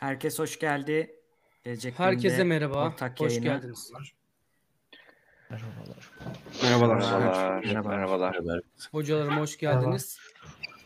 [0.00, 1.16] Herkes hoş geldi.
[1.64, 2.86] Gelecek Herkese merhaba.
[2.86, 3.54] Ortak hoş yayına.
[3.54, 3.92] geldiniz.
[5.50, 6.10] Merhabalar.
[6.62, 6.96] Merhabalar.
[6.96, 7.64] Merhabalar.
[7.64, 7.98] Merhabalar.
[7.98, 8.60] Merhabalar.
[8.90, 10.18] Hocalarım hoş geldiniz.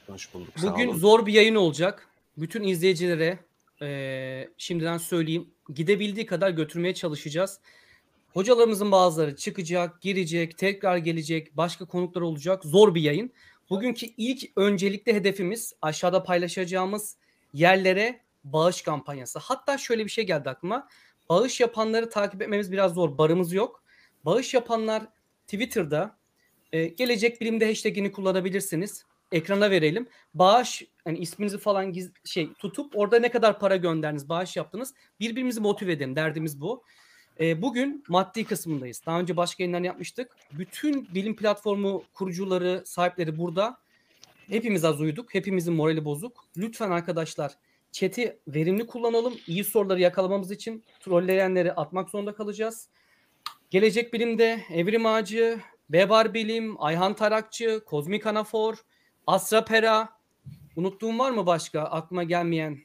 [0.07, 0.55] Hoş bulduk.
[0.63, 2.09] Bugün zor bir yayın olacak.
[2.37, 3.39] Bütün izleyicilere
[3.83, 5.51] e, şimdiden söyleyeyim.
[5.75, 7.61] Gidebildiği kadar götürmeye çalışacağız.
[8.33, 12.65] Hocalarımızın bazıları çıkacak, girecek, tekrar gelecek, başka konuklar olacak.
[12.65, 13.33] Zor bir yayın.
[13.71, 17.17] Bugünkü ilk öncelikli hedefimiz aşağıda paylaşacağımız
[17.53, 19.39] yerlere bağış kampanyası.
[19.39, 20.89] Hatta şöyle bir şey geldi aklıma.
[21.29, 23.19] Bağış yapanları takip etmemiz biraz zor.
[23.19, 23.85] Barımız yok.
[24.25, 25.03] Bağış yapanlar
[25.47, 26.17] Twitter'da
[26.73, 29.05] e, gelecek bilimde hashtagini kullanabilirsiniz.
[29.33, 30.07] Ekrana verelim.
[30.35, 34.95] Bağış yani isminizi falan giz, şey tutup orada ne kadar para gönderdiniz, bağış yaptınız.
[35.21, 36.17] Birbirimizi motive edelim.
[36.17, 36.83] Derdimiz bu.
[37.41, 39.03] E, bugün maddi kısmındayız.
[39.07, 40.37] Daha önce başka yayınlar yapmıştık.
[40.53, 43.77] Bütün bilim platformu kurucuları, sahipleri burada.
[44.49, 45.35] Hepimiz az uyuduk.
[45.35, 46.45] Hepimizin morali bozuk.
[46.57, 47.53] Lütfen arkadaşlar
[47.95, 49.35] chat'i verimli kullanalım.
[49.47, 52.89] İyi soruları yakalamamız için trolleyenleri atmak zorunda kalacağız.
[53.71, 58.75] Gelecek Bilim'de Evrim Ağacı, Bebar Bilim, Ayhan Tarakçı, Kozmik Anafor,
[59.27, 60.09] Asra Pera.
[60.77, 62.79] Unuttuğum var mı başka aklıma gelmeyen?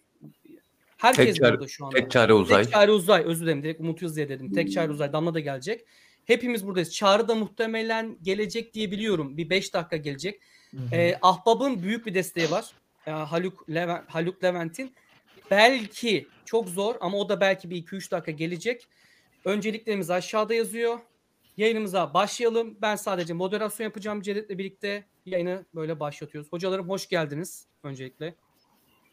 [0.98, 1.96] Herkes tek çare, burada şu anda.
[1.96, 2.64] Tek çare uzay.
[2.64, 3.24] Tek çare uzay.
[3.26, 3.64] Özür dilerim.
[3.64, 4.54] Direkt Umut Yazı'ya dedim.
[4.54, 5.14] Tek çare uzay.
[5.14, 5.86] Damla da gelecek.
[6.26, 6.94] Hepimiz buradayız.
[6.94, 9.38] Çağrı da muhtemelen gelecek diye biliyorum.
[9.38, 10.42] Bir 5 dakika gelecek.
[10.92, 12.74] Ee, Ahbab'ın büyük bir desteği var.
[13.08, 14.96] Ee, Haluk, Levent, Haluk Levent'in.
[15.52, 18.88] Belki çok zor ama o da belki bir 2-3 dakika gelecek.
[19.46, 21.00] Önceliklerimiz aşağıda yazıyor.
[21.58, 22.78] Yayınımıza başlayalım.
[22.82, 25.06] Ben sadece moderasyon yapacağım Cedet'le birlikte.
[25.26, 26.52] Yayını böyle başlatıyoruz.
[26.52, 28.36] Hocalarım hoş geldiniz öncelikle.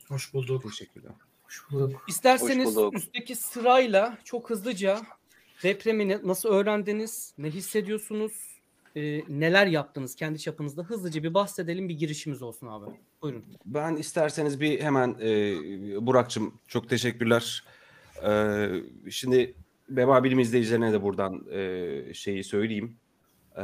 [0.08, 0.62] Hoş bulduk.
[0.62, 1.12] Teşekkürler.
[1.44, 2.04] Hoş bulduk.
[2.08, 2.94] İsterseniz hoş bulduk.
[2.94, 5.00] üstteki sırayla çok hızlıca
[5.62, 8.32] depremi nasıl öğrendiniz, ne hissediyorsunuz,
[8.96, 12.90] e, neler yaptınız kendi çapınızda hızlıca bir bahsedelim bir girişimiz olsun abi.
[13.26, 13.44] Buyurun.
[13.66, 15.26] Ben isterseniz bir hemen e,
[16.06, 17.64] Burak'cığım çok teşekkürler.
[18.26, 18.30] E,
[19.10, 19.54] şimdi
[19.88, 22.96] Beba Bilim izleyicilerine de buradan e, şeyi söyleyeyim.
[23.58, 23.62] E,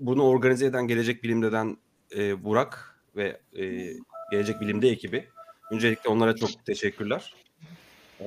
[0.00, 1.76] bunu organize eden Gelecek Bilim'den
[2.16, 3.92] e, Burak ve e,
[4.30, 5.28] Gelecek Bilim'de ekibi.
[5.72, 7.34] Öncelikle onlara çok teşekkürler.
[8.20, 8.26] E,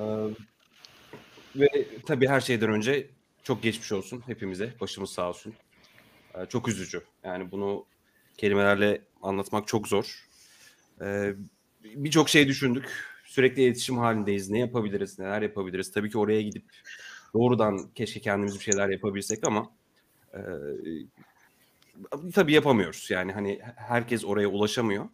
[1.56, 1.68] ve
[2.06, 3.10] tabii her şeyden önce
[3.42, 4.72] çok geçmiş olsun hepimize.
[4.80, 5.54] Başımız sağ olsun.
[6.34, 7.02] E, çok üzücü.
[7.24, 7.86] Yani bunu
[8.36, 10.23] kelimelerle anlatmak çok zor.
[11.04, 11.34] E,
[11.84, 12.88] Birçok şey düşündük.
[13.24, 14.50] Sürekli iletişim halindeyiz.
[14.50, 15.92] Ne yapabiliriz, neler yapabiliriz?
[15.92, 16.64] Tabii ki oraya gidip
[17.34, 19.70] doğrudan keşke kendimiz bir şeyler yapabilsek ama
[20.34, 20.40] e,
[22.34, 23.10] tabii yapamıyoruz.
[23.10, 25.08] Yani hani herkes oraya ulaşamıyor.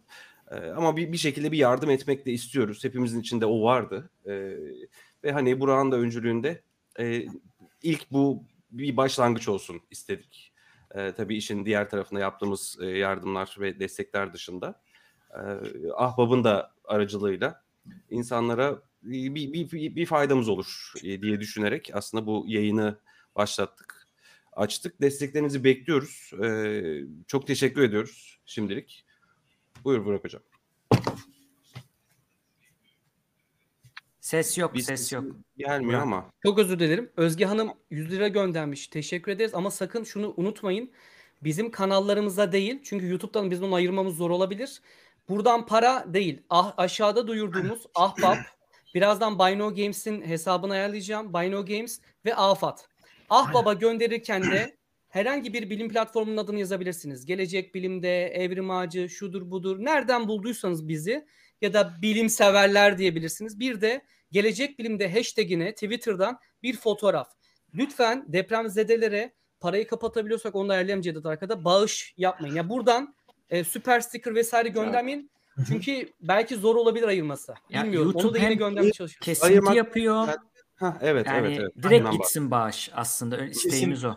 [0.51, 2.83] E, ama bir, bir şekilde bir yardım etmek de istiyoruz.
[2.83, 4.09] Hepimizin içinde o vardı.
[4.25, 4.31] E,
[5.23, 6.61] ve hani Burak'ın da öncülüğünde
[6.99, 7.25] e,
[7.83, 10.53] ilk bu bir başlangıç olsun istedik.
[10.95, 14.81] E, tabii işin diğer tarafında yaptığımız e, yardımlar ve destekler dışında.
[15.95, 17.63] Ahbab'ın da aracılığıyla
[18.09, 22.99] insanlara bir, bir, bir, bir faydamız olur diye düşünerek aslında bu yayını
[23.35, 24.07] başlattık.
[24.53, 25.01] Açtık.
[25.01, 26.31] Desteklerinizi bekliyoruz.
[26.43, 29.05] Ee, çok teşekkür ediyoruz şimdilik.
[29.83, 30.41] Buyur Burak Hocam.
[34.19, 35.23] Ses yok, Biz, ses yok.
[35.57, 36.29] Gelmiyor ama.
[36.43, 37.11] Çok özür dilerim.
[37.17, 38.87] Özge Hanım 100 lira göndermiş.
[38.87, 40.91] Teşekkür ederiz ama sakın şunu unutmayın.
[41.43, 42.79] Bizim kanallarımıza değil.
[42.83, 44.81] Çünkü YouTube'dan bizim onu ayırmamız zor olabilir.
[45.29, 46.41] Buradan para değil.
[46.49, 48.37] Ah, aşağıda duyurduğumuz Ahbap,
[48.95, 51.33] Birazdan Bino Games'in hesabını ayarlayacağım.
[51.33, 52.87] Bino Games ve Afat.
[53.29, 54.77] Ah Baba gönderirken de
[55.09, 57.25] herhangi bir bilim platformunun adını yazabilirsiniz.
[57.25, 59.77] Gelecek Bilim'de, Evrim Ağacı, şudur budur.
[59.79, 61.25] Nereden bulduysanız bizi
[61.61, 63.59] ya da bilim severler diyebilirsiniz.
[63.59, 64.01] Bir de
[64.31, 67.31] Gelecek Bilim'de hashtagine Twitter'dan bir fotoğraf.
[67.73, 71.65] Lütfen depremzedelere parayı kapatabiliyorsak onu da ayarlayalım arkada.
[71.65, 72.55] Bağış yapmayın.
[72.55, 73.15] Ya buradan
[73.51, 75.31] e, süper sticker vesaire göndermeyin.
[75.67, 77.53] Çünkü belki zor olabilir ayırması.
[77.69, 78.07] Ya Bilmiyorum.
[78.07, 79.25] YouTube Onu da yine göndermeye çalışıyoruz.
[79.25, 79.75] Kesinti Ayırmak...
[79.75, 80.27] yapıyor.
[80.75, 81.83] Ha, evet, yani evet, evet.
[81.83, 84.15] direkt Aynen gitsin bağış aslında isteğimiz o.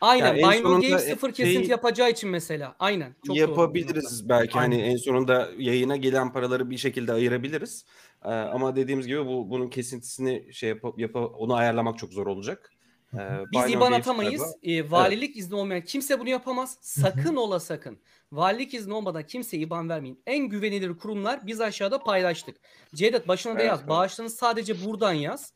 [0.00, 0.34] Aynen.
[0.34, 2.76] Yani Bino Games sıfır kesinti yapacağı için mesela.
[2.78, 3.14] Aynen.
[3.26, 4.28] Çok yapabiliriz doğru.
[4.28, 4.52] belki.
[4.52, 4.84] Hani Aynen.
[4.84, 7.84] Hani en sonunda yayına gelen paraları bir şekilde ayırabiliriz.
[8.24, 12.73] Ee, ama dediğimiz gibi bu bunun kesintisini şey yap, yap onu ayarlamak çok zor olacak.
[13.18, 14.42] Ee, Biz IBAN atamayız.
[14.62, 15.36] Ee, valilik evet.
[15.36, 16.78] izni olmayan kimse bunu yapamaz.
[16.80, 17.98] Sakın ola sakın.
[18.32, 20.22] Valilik izni olmadan kimseye IBAN vermeyin.
[20.26, 22.56] En güvenilir kurumlar biz aşağıda paylaştık.
[22.94, 23.78] Cevdet başına da evet, yaz.
[23.78, 23.88] Evet.
[23.88, 25.52] Bağışlarını sadece buradan yaz.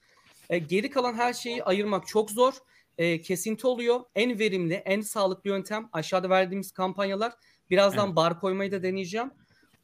[0.51, 2.55] E, geri kalan her şeyi ayırmak çok zor.
[2.99, 4.01] E, kesinti oluyor.
[4.15, 7.33] En verimli, en sağlıklı yöntem aşağıda verdiğimiz kampanyalar.
[7.71, 8.17] Birazdan evet.
[8.17, 9.31] bar koymayı da deneyeceğim.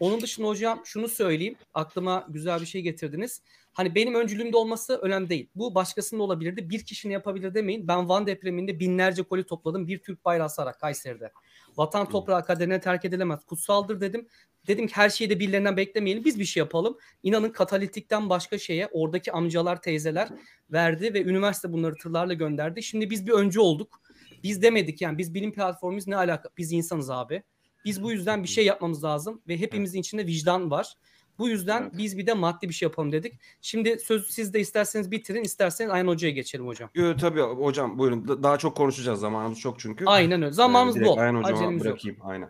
[0.01, 1.57] Onun dışında hocam şunu söyleyeyim.
[1.75, 3.43] Aklıma güzel bir şey getirdiniz.
[3.73, 5.49] Hani benim öncülüğümde olması önemli değil.
[5.55, 6.71] Bu başkasının olabilirdi.
[6.71, 7.89] Bir kişinin yapabilir demeyin.
[7.89, 9.89] Ben Van depreminde binlerce koli topladım.
[9.89, 11.33] Bir Türk bayrağı sarak Kayseri'de.
[11.77, 13.45] Vatan toprağı kaderine terk edilemez.
[13.45, 14.29] Kutsaldır dedim.
[14.67, 16.25] Dedim ki her şeyi de birilerinden beklemeyelim.
[16.25, 16.99] Biz bir şey yapalım.
[17.23, 20.29] İnanın katalitikten başka şeye oradaki amcalar, teyzeler
[20.73, 22.83] verdi ve üniversite bunları tırlarla gönderdi.
[22.83, 24.01] Şimdi biz bir öncü olduk.
[24.43, 26.49] Biz demedik yani biz bilim platformuyuz ne alaka?
[26.59, 27.43] Biz insanız abi.
[27.85, 30.95] Biz bu yüzden bir şey yapmamız lazım ve hepimizin içinde vicdan var.
[31.39, 31.93] Bu yüzden evet.
[31.99, 33.33] biz bir de maddi bir şey yapalım dedik.
[33.61, 36.91] Şimdi söz siz de isterseniz bitirin, isterseniz Ayhan Hoca'ya geçelim hocam.
[36.95, 38.43] Yo, tabii hocam buyurun.
[38.43, 40.05] Daha çok konuşacağız zamanımız çok çünkü.
[40.05, 40.53] Aynen öyle.
[40.53, 41.19] Zamanımız ee, bol.
[41.19, 42.17] Ayhan Hocam'a bırakayım.
[42.19, 42.27] Yok.
[42.31, 42.49] Aynen.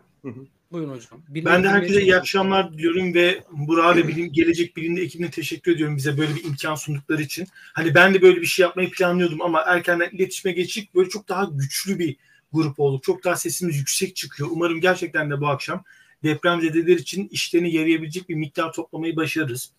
[0.71, 1.21] Buyurun hocam.
[1.27, 5.75] Bilim, ben de herkese iyi akşamlar diliyorum ve Burak ve Bilim, Gelecek Bilim'de ekibine teşekkür
[5.75, 7.47] ediyorum bize böyle bir imkan sundukları için.
[7.73, 11.43] Hani ben de böyle bir şey yapmayı planlıyordum ama erkenden iletişime geçik böyle çok daha
[11.43, 12.17] güçlü bir
[12.55, 13.03] grup olduk.
[13.03, 14.49] Çok daha sesimiz yüksek çıkıyor.
[14.51, 15.83] Umarım gerçekten de bu akşam
[16.23, 19.71] depremzedeler için işlerini yarayabilecek bir miktar toplamayı başarırız.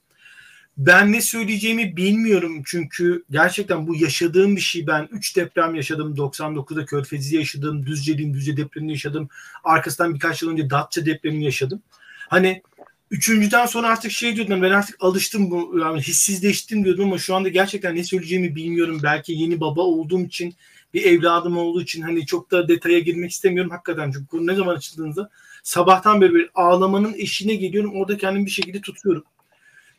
[0.76, 4.86] Ben ne söyleyeceğimi bilmiyorum çünkü gerçekten bu yaşadığım bir şey.
[4.86, 6.14] Ben 3 deprem yaşadım.
[6.14, 7.86] 99'da Körfez'i yaşadım.
[7.86, 9.28] Düzce'nin Düzce depremini yaşadım.
[9.64, 11.82] Arkasından birkaç yıl önce Datça depremini yaşadım.
[12.28, 12.62] Hani
[13.10, 17.48] üçüncüden sonra artık şey diyordum ben artık alıştım bu yani hissizleştim diyordum ama şu anda
[17.48, 19.00] gerçekten ne söyleyeceğimi bilmiyorum.
[19.02, 20.54] Belki yeni baba olduğum için
[20.94, 24.76] bir evladım olduğu için hani çok da detaya girmek istemiyorum hakikaten çünkü bu ne zaman
[24.76, 25.30] açıldığında
[25.62, 29.24] sabahtan beri bir ağlamanın eşine geliyorum orada kendimi bir şekilde tutuyorum.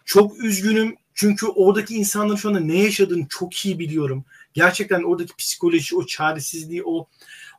[0.05, 4.25] Çok üzgünüm çünkü oradaki insanların şu anda ne yaşadığını çok iyi biliyorum.
[4.53, 7.07] Gerçekten oradaki psikoloji, o çaresizliği, o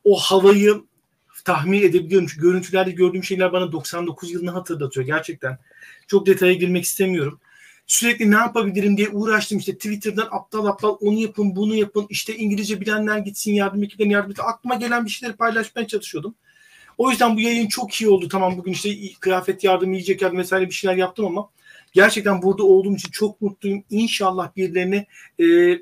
[0.04, 0.82] o havayı
[1.44, 2.28] tahmin edebiliyorum.
[2.28, 5.58] Çünkü görüntülerde gördüğüm şeyler bana 99 yılını hatırlatıyor gerçekten.
[6.06, 7.40] Çok detaya girmek istemiyorum.
[7.88, 12.81] Sürekli ne yapabilirim diye uğraştım işte Twitter'dan aptal aptal onu yapın bunu yapın işte İngilizce
[12.81, 14.40] bilenler gitsin yardım ekiplerine yardım et.
[14.40, 16.35] Aklıma gelen bir şeyleri paylaşmaya çalışıyordum.
[16.99, 18.29] O yüzden bu yayın çok iyi oldu.
[18.29, 18.90] Tamam bugün işte
[19.20, 21.50] kıyafet yardım, yiyecek yardım vesaire bir şeyler yaptım ama
[21.93, 23.85] gerçekten burada olduğum için çok mutluyum.
[23.91, 25.06] İnşallah birilerine
[25.41, 25.79] e,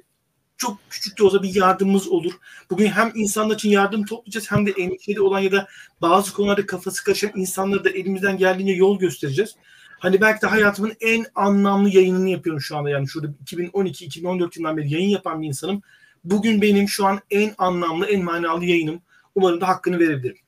[0.56, 2.32] çok küçük de olsa bir yardımımız olur.
[2.70, 5.68] Bugün hem insanlar için yardım toplayacağız hem de endişeli olan ya da
[6.00, 9.56] bazı konularda kafası karışan insanlara da elimizden geldiğince yol göstereceğiz.
[9.98, 12.90] Hani belki de hayatımın en anlamlı yayınını yapıyorum şu anda.
[12.90, 15.82] Yani şurada 2012-2014 yılından beri yayın yapan bir insanım.
[16.24, 19.00] Bugün benim şu an en anlamlı, en manalı yayınım.
[19.34, 20.38] Umarım da hakkını verebilirim.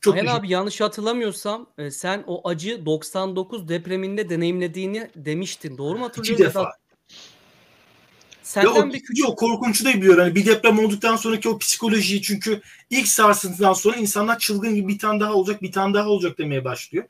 [0.00, 5.78] Çok Ayhan abi yanlış hatırlamıyorsam e, sen o acı 99 depreminde deneyimlediğini demiştin.
[5.78, 6.34] Doğru mu hatırlıyorum?
[6.34, 6.72] İki defa.
[8.42, 9.18] Senden ya o, bir küçük...
[9.18, 10.18] Yok korkunçu da biliyor.
[10.18, 12.60] Hani bir deprem olduktan sonraki o psikolojiyi çünkü
[12.90, 16.64] ilk sarsıntıdan sonra insanlar çılgın gibi bir tane daha olacak bir tane daha olacak demeye
[16.64, 17.04] başlıyor.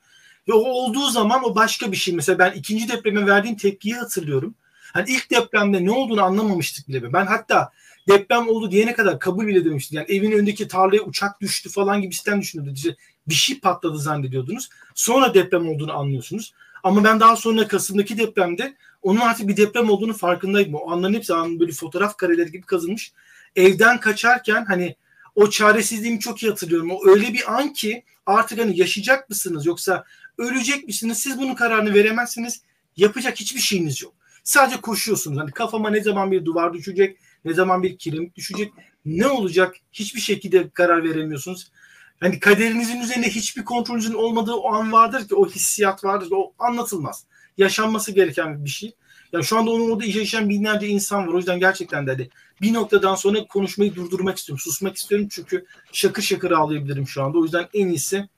[0.49, 2.15] Ve o olduğu zaman o başka bir şey.
[2.15, 4.55] Mesela ben ikinci depreme verdiğim tepkiyi hatırlıyorum.
[4.93, 7.13] Hani ilk depremde ne olduğunu anlamamıştık bile.
[7.13, 7.73] Ben hatta
[8.09, 9.97] deprem oldu diyene kadar kabul bile demiştim.
[9.99, 12.79] Yani evin önündeki tarlaya uçak düştü falan gibisinden düşünüyordunuz.
[12.79, 12.97] İşte
[13.29, 14.69] bir şey patladı zannediyordunuz.
[14.95, 16.53] Sonra deprem olduğunu anlıyorsunuz.
[16.83, 20.75] Ama ben daha sonra Kasım'daki depremde onun artık bir deprem olduğunu farkındaydım.
[20.75, 23.13] O anların hepsi anın böyle fotoğraf kareleri gibi kazınmış.
[23.57, 24.97] Evden kaçarken hani
[25.35, 26.91] o çaresizliğimi çok iyi hatırlıyorum.
[26.91, 30.05] O öyle bir an ki artık hani yaşayacak mısınız yoksa
[30.39, 31.19] ölecek misiniz?
[31.19, 32.63] Siz bunun kararını veremezsiniz.
[32.97, 34.15] Yapacak hiçbir şeyiniz yok.
[34.45, 35.39] Sadece koşuyorsunuz.
[35.39, 38.73] Hani kafama ne zaman bir duvar düşecek, ne zaman bir kiremit düşecek,
[39.05, 41.73] ne olacak hiçbir şekilde karar veremiyorsunuz.
[42.21, 47.25] Hani kaderinizin üzerinde hiçbir kontrolünüzün olmadığı o an vardır ki o hissiyat vardır o anlatılmaz.
[47.59, 48.95] Yaşanması gereken bir şey.
[49.33, 51.33] Yani şu anda onun orada yaşayan binlerce insan var.
[51.33, 52.29] O yüzden gerçekten de hani
[52.63, 54.61] bir noktadan sonra konuşmayı durdurmak istiyorum.
[54.61, 57.39] Susmak istiyorum çünkü şakır şakır ağlayabilirim şu anda.
[57.39, 58.29] O yüzden en iyisi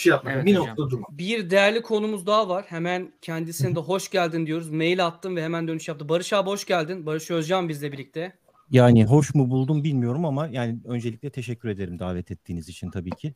[0.00, 0.34] şey yapmak.
[0.34, 0.66] Evet, bir hocam.
[0.66, 1.18] noktada durmak.
[1.18, 2.64] Bir değerli konumuz daha var.
[2.68, 4.70] Hemen kendisine de hoş geldin diyoruz.
[4.70, 6.08] Mail attım ve hemen dönüş yaptı.
[6.08, 7.06] Barış abi hoş geldin.
[7.06, 8.38] Barış Özcan bizle birlikte.
[8.70, 13.34] Yani hoş mu buldum bilmiyorum ama yani öncelikle teşekkür ederim davet ettiğiniz için tabii ki.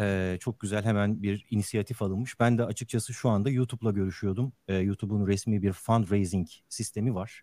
[0.00, 2.40] Ee, çok güzel hemen bir inisiyatif alınmış.
[2.40, 4.52] Ben de açıkçası şu anda YouTube'la görüşüyordum.
[4.68, 7.42] Ee, YouTube'un resmi bir fundraising sistemi var.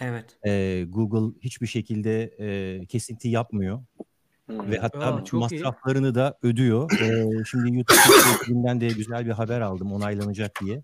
[0.00, 0.38] Evet.
[0.46, 3.82] Ee, Google hiçbir şekilde e, kesinti yapmıyor.
[4.46, 4.70] Hmm.
[4.70, 6.14] Ve hatta Aa, bütün masraflarını iyi.
[6.14, 6.90] da ödüyor.
[7.00, 10.82] Ee, şimdi YouTube'dan de güzel bir haber aldım onaylanacak diye.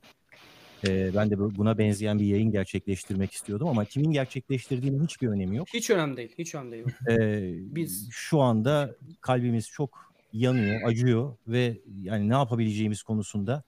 [0.87, 5.69] Ee, ben de buna benzeyen bir yayın gerçekleştirmek istiyordum ama kimin gerçekleştirdiğinin hiçbir önemi yok.
[5.75, 6.35] Hiç önemli değil.
[6.39, 6.85] Hiç önemli değil.
[7.11, 13.63] Ee, Biz şu anda kalbimiz çok yanıyor, acıyor ve yani ne yapabileceğimiz konusunda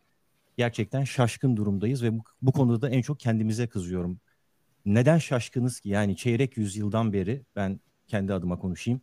[0.56, 4.20] gerçekten şaşkın durumdayız ve bu, bu konuda da en çok kendimize kızıyorum.
[4.86, 5.88] Neden şaşkınız ki?
[5.88, 9.00] Yani çeyrek yüzyıldan beri ben kendi adıma konuşayım.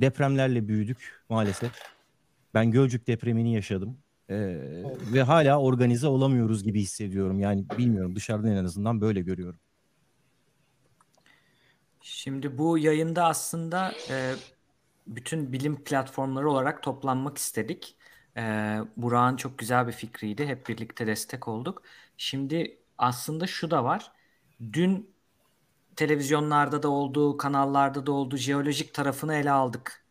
[0.00, 1.72] Depremlerle büyüdük maalesef.
[2.54, 3.98] Ben Gölcük depremini yaşadım.
[4.30, 4.36] Ee,
[5.12, 7.40] ve hala organize olamıyoruz gibi hissediyorum.
[7.40, 9.58] Yani bilmiyorum dışarıdan en azından böyle görüyorum.
[12.00, 14.34] Şimdi bu yayında aslında e,
[15.06, 17.96] bütün bilim platformları olarak toplanmak istedik.
[18.36, 18.42] E,
[18.96, 20.46] Burak'ın çok güzel bir fikriydi.
[20.46, 21.82] Hep birlikte destek olduk.
[22.16, 24.12] Şimdi aslında şu da var.
[24.72, 25.15] Dün
[25.96, 30.06] televizyonlarda da olduğu, kanallarda da olduğu jeolojik tarafını ele aldık.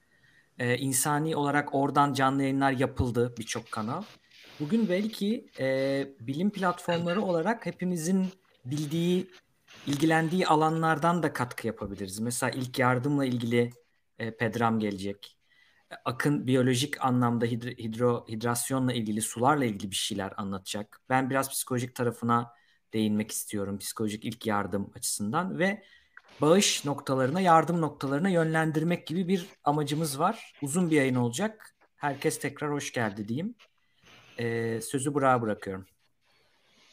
[0.59, 4.03] E, insani olarak oradan canlı yayınlar yapıldı birçok kanal.
[4.59, 8.27] Bugün belki e, bilim platformları olarak hepimizin
[8.65, 9.29] bildiği,
[9.87, 12.19] ilgilendiği alanlardan da katkı yapabiliriz.
[12.19, 13.69] Mesela ilk yardımla ilgili
[14.19, 15.37] e, Pedram gelecek.
[16.05, 21.01] Akın biyolojik anlamda hidro, hidro hidrasyonla ilgili, sularla ilgili bir şeyler anlatacak.
[21.09, 22.51] Ben biraz psikolojik tarafına
[22.95, 23.77] değinmek istiyorum.
[23.77, 25.83] Psikolojik ilk yardım açısından ve
[26.41, 30.53] bağış noktalarına, yardım noktalarına yönlendirmek gibi bir amacımız var.
[30.61, 31.75] Uzun bir yayın olacak.
[31.95, 33.55] Herkes tekrar hoş geldi diyeyim.
[34.39, 35.85] Ee, sözü Burak'a bırakıyorum.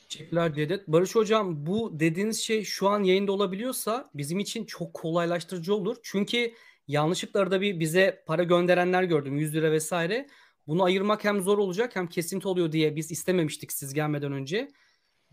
[0.08, 0.88] Teşekkürler Cedet.
[0.88, 5.96] Barış Hocam bu dediğiniz şey şu an yayında olabiliyorsa bizim için çok kolaylaştırıcı olur.
[6.02, 6.52] Çünkü
[6.88, 10.26] yanlışlıkla arada bir bize para gönderenler gördüm 100 lira vesaire.
[10.66, 14.68] Bunu ayırmak hem zor olacak hem kesinti oluyor diye biz istememiştik siz gelmeden önce.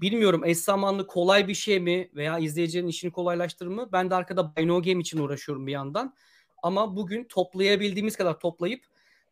[0.01, 3.89] Bilmiyorum eş zamanlı kolay bir şey mi veya izleyicilerin işini kolaylaştırır mı?
[3.91, 6.15] Ben de arkada Buy No Game için uğraşıyorum bir yandan.
[6.63, 8.85] Ama bugün toplayabildiğimiz kadar toplayıp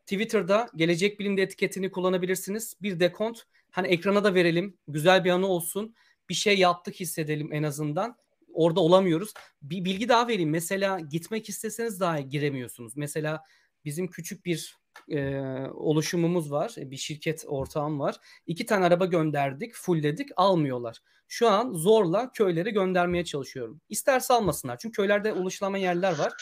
[0.06, 2.76] Twitter'da gelecek bilimde etiketini kullanabilirsiniz.
[2.82, 4.78] Bir dekont hani ekrana da verelim.
[4.88, 5.96] Güzel bir anı olsun.
[6.30, 8.18] Bir şey yaptık hissedelim en azından.
[8.54, 9.34] Orada olamıyoruz.
[9.62, 10.50] Bir bilgi daha vereyim.
[10.50, 12.98] Mesela gitmek isteseniz daha giremiyorsunuz.
[12.98, 13.44] Mesela
[13.86, 14.78] bizim küçük bir
[15.10, 15.42] e,
[15.74, 16.76] oluşumumuz var.
[16.78, 18.16] E, bir şirket ortağım var.
[18.48, 20.98] İki tane araba gönderdik, fullledik, almıyorlar.
[21.28, 23.82] Şu an zorla köyleri göndermeye çalışıyorum.
[23.90, 24.78] İsterse almasınlar.
[24.78, 26.34] Çünkü köylerde ulaşılamayan yerler var.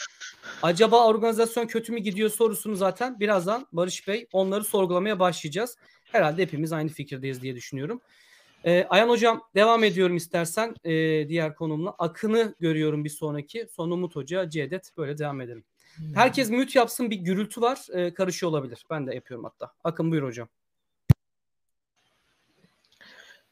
[0.62, 5.76] Acaba organizasyon kötü mü gidiyor sorusunu zaten birazdan Barış Bey onları sorgulamaya başlayacağız.
[6.04, 8.00] Herhalde hepimiz aynı fikirdeyiz diye düşünüyorum.
[8.64, 10.92] Ee, Ayan Hocam devam ediyorum istersen e,
[11.28, 11.90] diğer konumla.
[11.90, 13.66] Akın'ı görüyorum bir sonraki.
[13.70, 15.64] Son Umut Hoca, Cedet böyle devam edelim.
[16.14, 17.86] Herkes mute yapsın bir gürültü var.
[17.92, 18.84] E, karışıyor olabilir.
[18.90, 19.72] Ben de yapıyorum hatta.
[19.84, 20.48] Akın buyur hocam.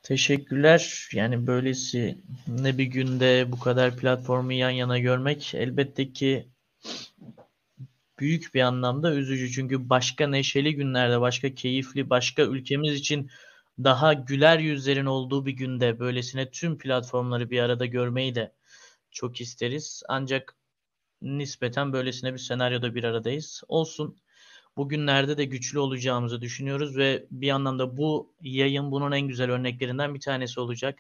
[0.03, 1.09] Teşekkürler.
[1.13, 6.49] Yani böylesi ne bir günde bu kadar platformu yan yana görmek elbette ki
[8.19, 9.53] büyük bir anlamda üzücü.
[9.53, 13.31] Çünkü başka neşeli günlerde, başka keyifli, başka ülkemiz için
[13.79, 18.53] daha güler yüzlerin olduğu bir günde böylesine tüm platformları bir arada görmeyi de
[19.11, 20.03] çok isteriz.
[20.09, 20.55] Ancak
[21.25, 23.63] nispeten böylesine bir senaryoda bir aradayız.
[23.69, 24.17] Olsun.
[24.77, 30.21] Bugünlerde de güçlü olacağımızı düşünüyoruz ve bir anlamda bu yayın bunun en güzel örneklerinden bir
[30.21, 30.99] tanesi olacak.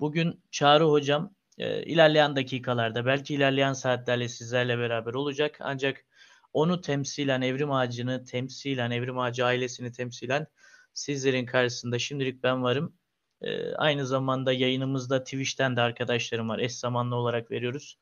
[0.00, 5.56] Bugün Çağrı Hocam e, ilerleyen dakikalarda belki ilerleyen saatlerle sizlerle beraber olacak.
[5.60, 6.04] Ancak
[6.52, 10.46] onu temsilen Evrim Ağacı'nı temsilen Evrim Ağacı ailesini temsilen
[10.94, 12.96] sizlerin karşısında şimdilik ben varım.
[13.42, 16.58] E, aynı zamanda yayınımızda Twitch'ten de arkadaşlarım var.
[16.58, 17.98] Eş zamanlı olarak veriyoruz.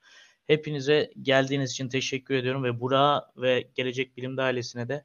[0.46, 5.04] Hepinize geldiğiniz için teşekkür ediyorum ve Burak'a ve Gelecek Bilimde ailesine de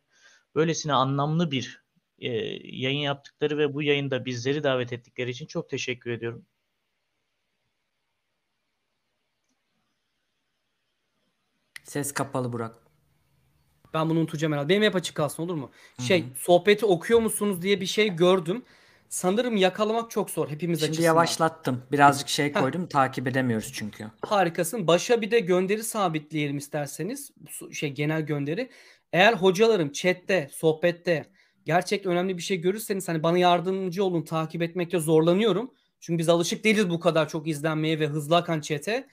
[0.56, 1.84] böylesine anlamlı bir
[2.20, 2.30] e,
[2.78, 6.46] yayın yaptıkları ve bu yayında bizleri davet ettikleri için çok teşekkür ediyorum.
[11.84, 12.76] Ses kapalı Burak.
[13.94, 14.70] Ben bunu unutacağım herhalde.
[14.70, 15.72] Benim hep açık kalsın olur mu?
[16.00, 16.30] Şey Hı-hı.
[16.38, 18.66] sohbeti okuyor musunuz diye bir şey gördüm.
[19.10, 21.06] Sanırım yakalamak çok zor hepimiz Şimdi açısından.
[21.06, 21.84] yavaşlattım.
[21.92, 24.06] Birazcık şey koydum takip edemiyoruz çünkü.
[24.22, 24.88] Harikasın.
[24.88, 27.32] Başa bir de gönderi sabitleyelim isterseniz.
[27.72, 28.70] Şey genel gönderi.
[29.14, 31.26] Eğer hocalarım chatte, sohbette
[31.66, 35.72] gerçekten önemli bir şey görürseniz hani bana yardımcı olun takip etmekte zorlanıyorum.
[36.00, 39.08] Çünkü biz alışık değiliz bu kadar çok izlenmeye ve hızlı akan chat'e.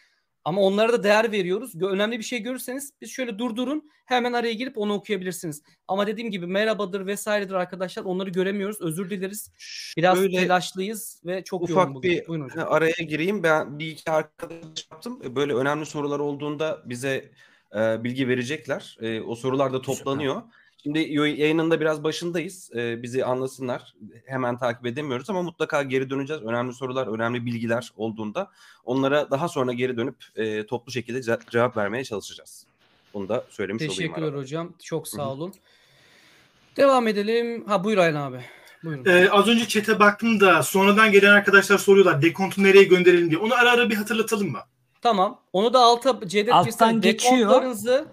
[0.45, 1.83] Ama onlara da değer veriyoruz.
[1.83, 5.63] Önemli bir şey görürseniz biz şöyle durdurun hemen araya girip onu okuyabilirsiniz.
[5.89, 8.81] Ama dediğim gibi merhabadır vesairedir arkadaşlar onları göremiyoruz.
[8.81, 9.51] Özür dileriz.
[9.97, 12.11] Biraz Böyle telaşlıyız ve çok ufak yoğun bugün.
[12.11, 12.73] bir Buyurun hocam.
[12.73, 13.43] araya gireyim.
[13.43, 15.37] Ben bir iki arkadaş yaptım.
[15.37, 17.31] Böyle önemli sorular olduğunda bize
[17.77, 18.97] e, bilgi verecekler.
[19.01, 20.35] E, o sorular da toplanıyor.
[20.43, 20.64] Süper.
[20.85, 20.99] Şimdi
[21.41, 22.71] yayınında biraz başındayız.
[22.75, 23.95] Ee, bizi anlasınlar.
[24.27, 26.43] Hemen takip edemiyoruz ama mutlaka geri döneceğiz.
[26.43, 28.51] Önemli sorular, önemli bilgiler olduğunda
[28.85, 32.67] onlara daha sonra geri dönüp e, toplu şekilde ce- cevap vermeye çalışacağız.
[33.15, 33.97] Bunu da söylemiş olayım.
[33.97, 34.73] Teşekkürler hocam.
[34.83, 35.49] Çok sağ olun.
[35.49, 36.77] Hı-hı.
[36.77, 37.65] Devam edelim.
[37.67, 38.41] Ha buyur Ayhan abi.
[38.85, 39.05] Buyurun.
[39.05, 43.39] Ee, az önce çete baktım da sonradan gelen arkadaşlar soruyorlar dekontu nereye gönderelim diye.
[43.39, 44.61] Onu ara ara bir hatırlatalım mı?
[45.03, 45.41] Tamam.
[45.53, 47.39] Onu da alta Cevdet Alttan geçiyor.
[47.39, 48.07] Dekontlarınızı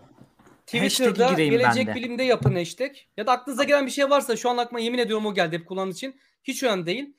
[0.65, 2.91] Twitter'da gelecek bilimde yapın hashtag.
[3.17, 5.67] Ya da aklınıza gelen bir şey varsa şu an aklıma yemin ediyorum o geldi hep
[5.67, 6.19] kullandığı için.
[6.43, 7.13] Hiç önemli değil.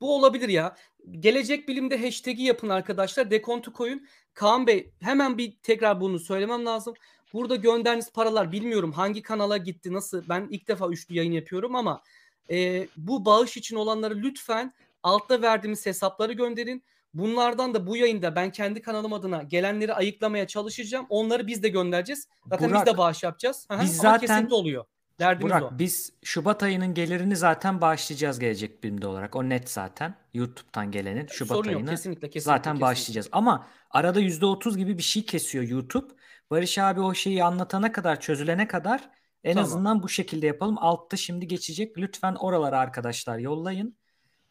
[0.00, 0.76] Bu olabilir ya.
[1.10, 3.30] Gelecek bilimde hashtag'i yapın arkadaşlar.
[3.30, 4.06] Dekontu koyun.
[4.34, 6.94] Kaan Bey hemen bir tekrar bunu söylemem lazım.
[7.32, 10.22] Burada gönderdiğiniz paralar bilmiyorum hangi kanala gitti nasıl.
[10.28, 12.02] Ben ilk defa üçlü yayın yapıyorum ama
[12.50, 16.84] e, bu bağış için olanları lütfen altta verdiğimiz hesapları gönderin.
[17.14, 21.06] Bunlardan da bu yayında ben kendi kanalım adına gelenleri ayıklamaya çalışacağım.
[21.08, 22.28] Onları biz de göndereceğiz.
[22.50, 23.66] Zaten Burak, biz de bağış yapacağız.
[23.68, 24.84] Aha, biz zaten kesinlikle oluyor.
[25.18, 25.78] Derdimiz Burak, o.
[25.78, 29.36] biz Şubat ayının gelirini zaten bağışlayacağız gelecek birimde olarak.
[29.36, 30.14] O net zaten.
[30.34, 32.80] YouTube'dan gelenin Şubat Sorun ayını yok, kesinlikle, kesinlikle, zaten kesinlikle.
[32.80, 33.28] bağışlayacağız.
[33.32, 36.14] Ama arada %30 gibi bir şey kesiyor YouTube.
[36.50, 39.10] Barış abi o şeyi anlatana kadar, çözülene kadar
[39.44, 39.64] En tamam.
[39.64, 40.78] azından bu şekilde yapalım.
[40.78, 41.98] Altta şimdi geçecek.
[41.98, 43.97] Lütfen oralara arkadaşlar yollayın.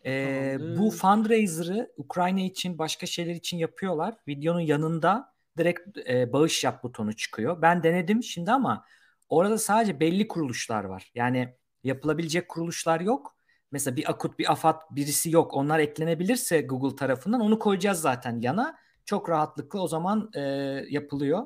[0.07, 4.15] Ee, bu fundraiser'ı Ukrayna için başka şeyler için yapıyorlar.
[4.27, 7.61] Videonun yanında direkt e, bağış yap butonu çıkıyor.
[7.61, 8.85] Ben denedim şimdi ama
[9.29, 11.11] orada sadece belli kuruluşlar var.
[11.15, 13.37] Yani yapılabilecek kuruluşlar yok.
[13.71, 15.53] Mesela bir akut bir afat birisi yok.
[15.53, 18.77] Onlar eklenebilirse Google tarafından onu koyacağız zaten yana.
[19.05, 20.41] Çok rahatlıkla o zaman e,
[20.89, 21.45] yapılıyor.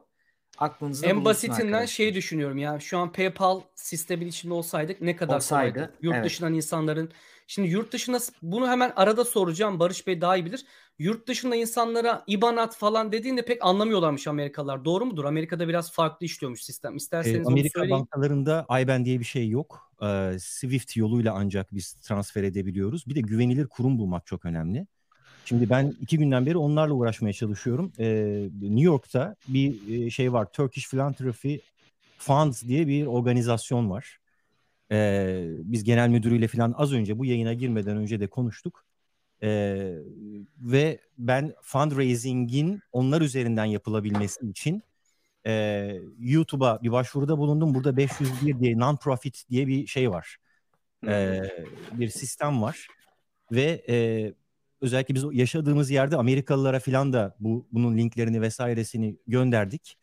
[0.57, 1.87] Aklınızda En basitinden arkadaşlar.
[1.87, 2.79] şey düşünüyorum ya.
[2.79, 5.93] Şu an PayPal sistemin içinde olsaydık ne kadar Olsaydı, kolaydı.
[6.01, 6.25] Yurt evet.
[6.25, 7.11] dışından insanların
[7.51, 9.79] Şimdi yurt dışında bunu hemen arada soracağım.
[9.79, 10.65] Barış Bey daha iyi bilir.
[10.99, 14.85] Yurt dışında insanlara IBAN at falan dediğinde pek anlamıyorlarmış Amerikalılar.
[14.85, 15.25] Doğru mudur?
[15.25, 16.95] Amerika'da biraz farklı işliyormuş sistem.
[16.95, 19.91] İsterseniz e, Amerika bankalarında IBAN diye bir şey yok.
[20.03, 23.07] Ee, Swift yoluyla ancak biz transfer edebiliyoruz.
[23.07, 24.87] Bir de güvenilir kurum bulmak çok önemli.
[25.45, 27.93] Şimdi ben iki günden beri onlarla uğraşmaya çalışıyorum.
[27.99, 30.51] Ee, New York'ta bir şey var.
[30.51, 31.55] Turkish Philanthropy
[32.17, 34.20] Funds diye bir organizasyon var.
[34.91, 38.85] Ee, biz genel müdürüyle falan az önce bu yayına girmeden önce de konuştuk.
[39.43, 39.93] Ee,
[40.61, 44.83] ve ben fundraising'in onlar üzerinden yapılabilmesi için
[45.47, 47.73] e, YouTube'a bir başvuruda bulundum.
[47.73, 50.37] Burada 501 diye non-profit diye bir şey var.
[51.07, 51.41] Ee,
[51.91, 52.87] bir sistem var.
[53.51, 54.33] Ve e,
[54.81, 59.97] özellikle biz yaşadığımız yerde Amerikalılara falan da bu bunun linklerini vesairesini gönderdik.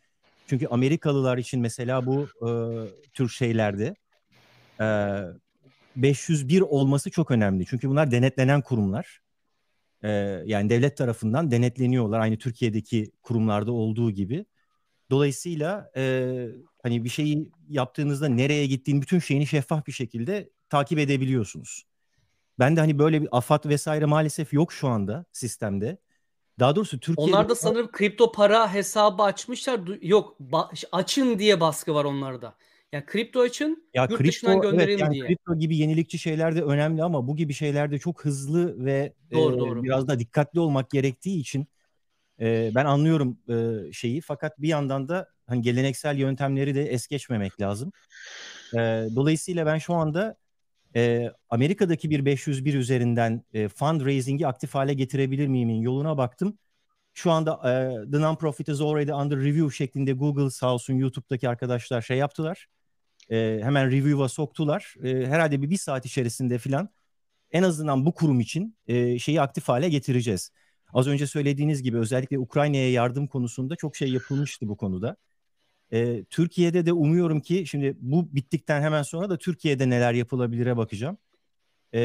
[0.46, 2.50] Çünkü Amerikalılar için mesela bu e,
[3.12, 3.94] tür şeylerde
[4.80, 4.86] e,
[5.96, 7.66] 501 olması çok önemli.
[7.66, 9.20] Çünkü bunlar denetlenen kurumlar.
[10.02, 10.08] E,
[10.46, 14.46] yani devlet tarafından denetleniyorlar aynı Türkiye'deki kurumlarda olduğu gibi.
[15.10, 16.34] Dolayısıyla e,
[16.82, 21.84] hani bir şeyi yaptığınızda nereye gittiğini bütün şeyini şeffaf bir şekilde takip edebiliyorsunuz.
[22.58, 25.98] Ben de hani böyle bir afat vesaire maalesef yok şu anda sistemde.
[26.58, 27.30] Daha doğrusu Türkiye'de...
[27.30, 29.80] Onlar da sanırım kripto para hesabı açmışlar.
[30.02, 30.38] Yok
[30.92, 32.54] açın diye baskı var onlarda.
[32.92, 35.26] Yani kripto için ya yurt kripto, dışından gönderelim evet, yani diye.
[35.26, 39.58] Kripto gibi yenilikçi şeyler de önemli ama bu gibi şeylerde çok hızlı ve doğru, e,
[39.58, 39.82] doğru.
[39.82, 41.66] biraz da dikkatli olmak gerektiği için
[42.40, 47.60] e, ben anlıyorum e, şeyi fakat bir yandan da hani geleneksel yöntemleri de es geçmemek
[47.60, 47.92] lazım.
[48.74, 48.78] E,
[49.14, 50.36] dolayısıyla ben şu anda
[50.96, 56.58] e, Amerika'daki bir 501 üzerinden e, fundraising'i aktif hale getirebilir miyimin yoluna baktım.
[57.14, 62.02] Şu anda e, The Nonprofit is already under review şeklinde Google sağ olsun YouTube'daki arkadaşlar
[62.02, 62.66] şey yaptılar
[63.30, 64.94] e, hemen review'a soktular.
[65.04, 66.88] E, herhalde bir, bir saat içerisinde filan
[67.50, 70.50] en azından bu kurum için e, şeyi aktif hale getireceğiz.
[70.92, 75.16] Az önce söylediğiniz gibi özellikle Ukrayna'ya yardım konusunda çok şey yapılmıştı bu konuda.
[75.92, 81.18] E, Türkiye'de de umuyorum ki şimdi bu bittikten hemen sonra da Türkiye'de neler yapılabilire bakacağım.
[81.94, 82.00] E,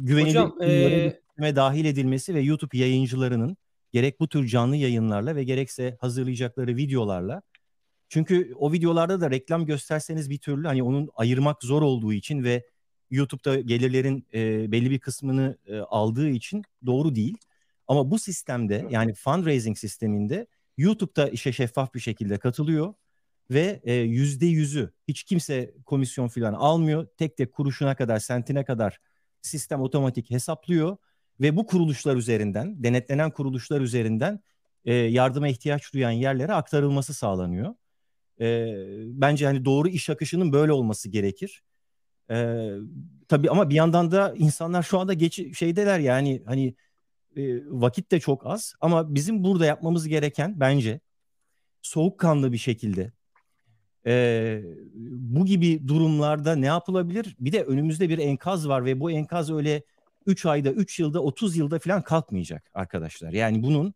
[0.00, 1.56] güvenilir Hocam, e...
[1.56, 3.56] dahil edilmesi ve YouTube yayıncılarının
[3.92, 7.42] gerek bu tür canlı yayınlarla ve gerekse hazırlayacakları videolarla
[8.08, 12.66] çünkü o videolarda da reklam gösterseniz bir türlü hani onun ayırmak zor olduğu için ve
[13.10, 17.38] YouTube'da gelirlerin e, belli bir kısmını e, aldığı için doğru değil.
[17.88, 22.94] Ama bu sistemde yani fundraising sisteminde YouTube'da işe şeffaf bir şekilde katılıyor
[23.50, 27.06] ve e, yüzde yüzü hiç kimse komisyon falan almıyor.
[27.16, 29.00] Tek tek kuruşuna kadar, sentine kadar
[29.42, 30.96] sistem otomatik hesaplıyor
[31.40, 34.40] ve bu kuruluşlar üzerinden, denetlenen kuruluşlar üzerinden
[34.84, 37.74] e, yardıma ihtiyaç duyan yerlere aktarılması sağlanıyor.
[38.40, 38.74] E,
[39.20, 41.62] bence hani doğru iş akışının böyle olması gerekir.
[42.30, 42.68] E,
[43.28, 46.74] tabii ama bir yandan da insanlar şu anda geç şeydeler yani hani
[47.36, 51.00] e, vakit de çok az ama bizim burada yapmamız gereken bence
[51.82, 53.12] soğukkanlı bir şekilde
[54.06, 54.62] e,
[55.10, 57.36] bu gibi durumlarda ne yapılabilir?
[57.40, 59.82] Bir de önümüzde bir enkaz var ve bu enkaz öyle
[60.26, 63.32] 3 ayda, 3 yılda, 30 yılda falan kalkmayacak arkadaşlar.
[63.32, 63.94] Yani bunun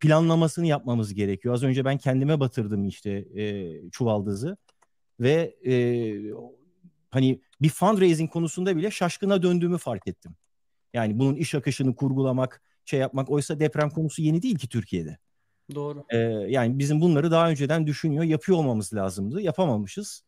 [0.00, 1.54] planlamasını yapmamız gerekiyor.
[1.54, 4.56] Az önce ben kendime batırdım işte e, çuvaldızı
[5.20, 5.74] ve e,
[7.10, 10.36] hani bir fundraising konusunda bile şaşkına döndüğümü fark ettim.
[10.94, 13.30] Yani bunun iş akışını kurgulamak, şey yapmak.
[13.30, 15.18] Oysa deprem konusu yeni değil ki Türkiye'de.
[15.74, 16.04] Doğru.
[16.10, 19.40] Ee, yani bizim bunları daha önceden düşünüyor, yapıyor olmamız lazımdı.
[19.42, 20.22] Yapamamışız.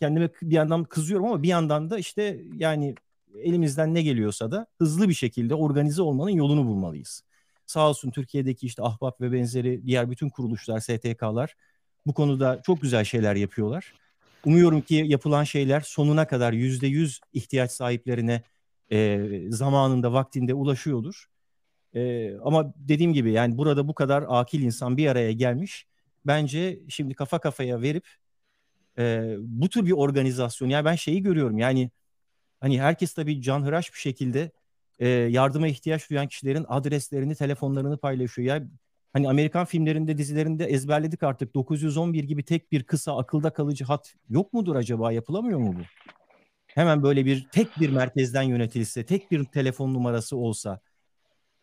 [0.00, 2.94] Kendime bir yandan kızıyorum ama bir yandan da işte yani
[3.42, 7.22] elimizden ne geliyorsa da hızlı bir şekilde organize olmanın yolunu bulmalıyız.
[7.66, 11.54] Sağ olsun Türkiye'deki işte Ahbap ve benzeri diğer bütün kuruluşlar, STK'lar
[12.06, 13.94] bu konuda çok güzel şeyler yapıyorlar.
[14.44, 18.42] Umuyorum ki yapılan şeyler sonuna kadar yüzde yüz ihtiyaç sahiplerine
[18.92, 21.26] e, zamanında, vaktinde ulaşıyordur.
[21.94, 25.86] E, ama dediğim gibi yani burada bu kadar akil insan bir araya gelmiş.
[26.26, 28.08] Bence şimdi kafa kafaya verip
[28.98, 31.90] e, bu tür bir organizasyon, yani ben şeyi görüyorum yani
[32.60, 34.50] hani herkes tabii canhıraş bir şekilde
[34.98, 38.48] e, yardıma ihtiyaç duyan kişilerin adreslerini, telefonlarını paylaşıyor.
[38.48, 38.68] Ya
[39.14, 44.52] Hani Amerikan filmlerinde, dizilerinde ezberledik artık 911 gibi tek bir kısa akılda kalıcı hat yok
[44.52, 45.12] mudur acaba?
[45.12, 45.82] Yapılamıyor mu bu?
[46.66, 50.80] Hemen böyle bir tek bir merkezden yönetilse, tek bir telefon numarası olsa.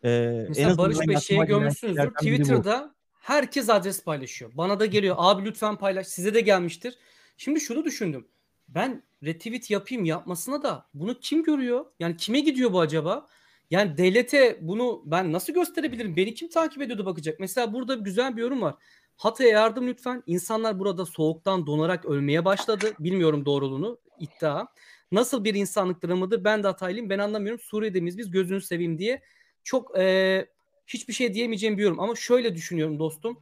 [0.04, 2.10] E, Mesela en Barış Bey şeye görmüşsünüzdür.
[2.10, 4.50] Twitter'da herkes adres paylaşıyor.
[4.54, 5.16] Bana da geliyor.
[5.18, 6.06] Abi lütfen paylaş.
[6.06, 6.98] Size de gelmiştir.
[7.36, 8.28] Şimdi şunu düşündüm.
[8.68, 11.84] Ben retweet yapayım yapmasına da bunu kim görüyor?
[12.00, 13.28] Yani kime gidiyor bu acaba?
[13.70, 16.16] Yani devlete bunu ben nasıl gösterebilirim?
[16.16, 17.40] Beni kim takip ediyordu bakacak?
[17.40, 18.74] Mesela burada güzel bir yorum var.
[19.16, 20.22] Hatay'a yardım lütfen.
[20.26, 22.92] İnsanlar burada soğuktan donarak ölmeye başladı.
[22.98, 23.98] Bilmiyorum doğruluğunu.
[24.18, 24.66] iddia.
[25.12, 26.44] Nasıl bir insanlık dramıdır?
[26.44, 27.10] Ben de Hataylıyım.
[27.10, 27.60] Ben anlamıyorum.
[27.60, 28.30] Suriye'de biz?
[28.30, 29.22] Gözünü seveyim diye.
[29.64, 30.46] Çok e,
[30.86, 32.00] hiçbir şey diyemeyeceğim bir yorum.
[32.00, 33.38] Ama şöyle düşünüyorum dostum.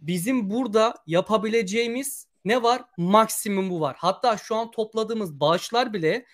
[0.00, 2.82] Bizim burada yapabileceğimiz ne var?
[2.96, 3.96] Maksimum bu var.
[3.98, 6.26] Hatta şu an topladığımız bağışlar bile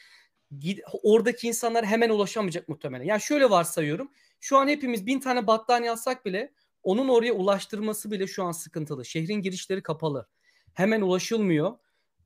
[1.03, 3.05] oradaki insanlar hemen ulaşamayacak muhtemelen.
[3.05, 4.11] Yani şöyle varsayıyorum.
[4.40, 9.05] Şu an hepimiz bin tane battaniye alsak bile onun oraya ulaştırması bile şu an sıkıntılı.
[9.05, 10.29] Şehrin girişleri kapalı.
[10.75, 11.79] Hemen ulaşılmıyor.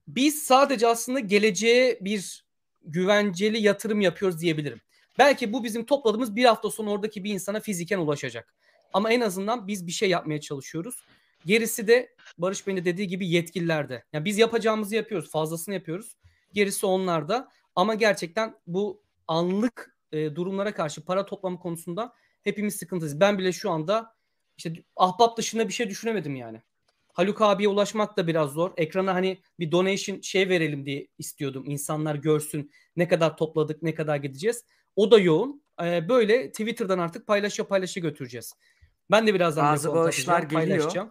[0.08, 2.44] Biz sadece aslında geleceğe bir
[2.82, 4.80] güvenceli yatırım yapıyoruz diyebilirim.
[5.18, 8.54] Belki bu bizim topladığımız bir hafta sonra oradaki bir insana fiziken ulaşacak.
[8.92, 11.04] Ama en azından biz bir şey yapmaya çalışıyoruz.
[11.44, 14.04] Gerisi de Barış Bey'in dediği gibi yetkililerde.
[14.12, 16.16] Yani biz yapacağımızı yapıyoruz, fazlasını yapıyoruz.
[16.52, 17.48] Gerisi onlarda.
[17.76, 23.20] Ama gerçekten bu anlık e, durumlara karşı para toplama konusunda hepimiz sıkıntıyız.
[23.20, 24.14] Ben bile şu anda
[24.56, 26.62] işte ahbap dışında bir şey düşünemedim yani.
[27.12, 28.72] Haluk abiye ulaşmak da biraz zor.
[28.76, 31.64] Ekrana hani bir donation şey verelim diye istiyordum.
[31.66, 34.64] İnsanlar görsün ne kadar topladık, ne kadar gideceğiz.
[34.96, 35.64] O da yoğun.
[35.82, 38.54] Ee, böyle Twitter'dan artık paylaşa paylaşa götüreceğiz.
[39.10, 41.08] Ben de birazdan Bazı bağışlar geliyor.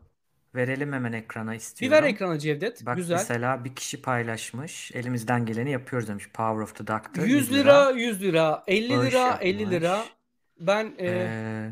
[0.56, 1.98] Verelim hemen ekrana istiyorum.
[1.98, 2.86] Bir ver ekrana Cevdet.
[2.86, 3.16] Bak Güzel.
[3.16, 4.92] mesela bir kişi paylaşmış.
[4.92, 6.30] Elimizden geleni yapıyoruz demiş.
[6.34, 7.24] Power of the Doctor.
[7.24, 9.48] 100 lira, 100 lira, 50 lira, yapmış.
[9.48, 10.06] 50 lira.
[10.60, 11.72] Ben e, ee,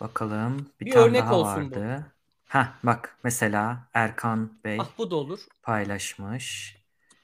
[0.00, 2.06] bakalım bir, bir tane örnek daha olsun vardı.
[2.48, 5.40] Ha bak mesela Erkan Bey ah, bu da olur.
[5.62, 6.76] paylaşmış.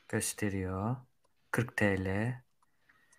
[0.08, 0.96] Gösteriyor.
[1.50, 2.34] 40 TL.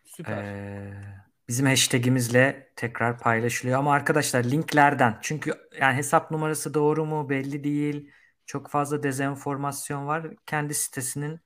[0.06, 0.44] Süper.
[0.44, 3.80] Ee, bizim hashtagimizle tekrar paylaşılıyor.
[3.80, 8.12] Ama arkadaşlar linklerden çünkü yani hesap numarası doğru mu belli değil.
[8.46, 10.28] Çok fazla dezenformasyon var.
[10.46, 11.40] Kendi sitesinin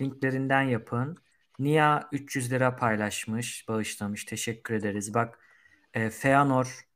[0.00, 1.16] linklerinden yapın.
[1.58, 4.24] Nia 300 lira paylaşmış, bağışlamış.
[4.24, 5.14] Teşekkür ederiz.
[5.14, 5.38] Bak
[5.94, 6.86] e, Feanor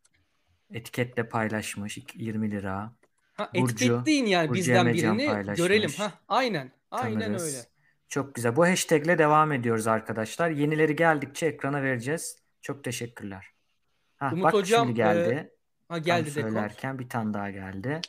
[0.70, 2.92] etiketle paylaşmış 20 lira.
[3.34, 5.58] Ha, Burcu, etiketleyin yani Burcu bizden birini paylaşmış.
[5.68, 5.90] görelim.
[5.90, 6.72] Ha, aynen.
[6.90, 7.42] Aynen Tanırız.
[7.42, 7.66] öyle.
[8.08, 8.56] Çok güzel.
[8.56, 10.50] Bu hashtagle devam ediyoruz arkadaşlar.
[10.50, 12.39] Yenileri geldikçe ekrana vereceğiz.
[12.62, 13.46] Çok teşekkürler.
[14.16, 15.30] Ha, Umut bak hocam şimdi geldi.
[15.30, 15.50] E,
[15.88, 18.00] ha, geldi Tam söylerken bir tane daha geldi.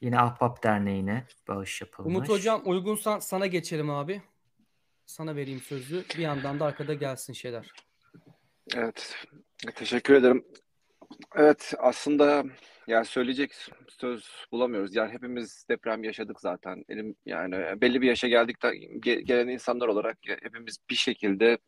[0.00, 2.16] Yine Ahbap Derneği'ne bağış yapılmış.
[2.16, 4.22] Umut hocam uygunsan sana geçelim abi.
[5.06, 6.04] Sana vereyim sözü.
[6.16, 7.70] Bir yandan da arkada gelsin şeyler.
[8.74, 9.26] Evet.
[9.74, 10.44] Teşekkür ederim.
[11.36, 12.44] Evet aslında
[12.86, 13.52] yani söyleyecek
[13.88, 14.94] söz bulamıyoruz.
[14.94, 16.84] Yani hepimiz deprem yaşadık zaten.
[16.88, 18.76] Elim yani belli bir yaşa geldik de
[19.20, 21.58] gelen insanlar olarak hepimiz bir şekilde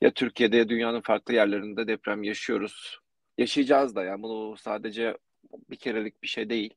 [0.00, 2.98] ya Türkiye'de ya dünyanın farklı yerlerinde deprem yaşıyoruz.
[3.38, 5.16] Yaşayacağız da yani bunu sadece
[5.70, 6.74] bir kerelik bir şey değil.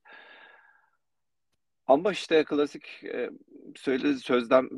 [1.86, 3.30] Ama işte klasik e,
[3.76, 4.14] söyle,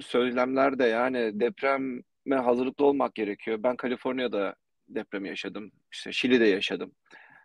[0.02, 3.62] söylemler de yani depreme hazırlıklı olmak gerekiyor.
[3.62, 4.54] Ben Kaliforniya'da
[4.88, 5.72] depremi yaşadım.
[5.92, 6.92] İşte Şili'de yaşadım.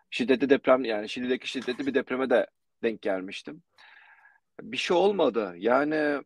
[0.10, 2.48] Şiddetli deprem yani Şili'deki şiddetli bir depreme de
[2.84, 3.64] denk gelmiştim.
[4.62, 5.54] Bir şey olmadı.
[5.58, 6.24] Yani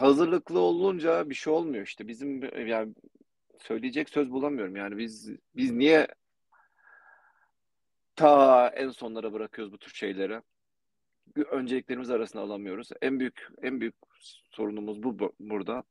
[0.00, 2.08] hazırlıklı olunca bir şey olmuyor işte.
[2.08, 2.94] Bizim yani
[3.62, 4.76] söyleyecek söz bulamıyorum.
[4.76, 6.08] Yani biz biz niye
[8.16, 10.40] ta en sonlara bırakıyoruz bu tür şeyleri?
[11.50, 12.88] Önceliklerimiz arasında alamıyoruz.
[13.02, 13.94] En büyük en büyük
[14.50, 15.82] sorunumuz bu, bu burada.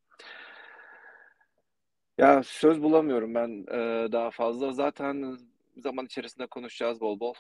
[2.18, 4.72] Ya söz bulamıyorum ben e, daha fazla.
[4.72, 5.38] Zaten
[5.78, 7.34] zaman içerisinde konuşacağız bol bol.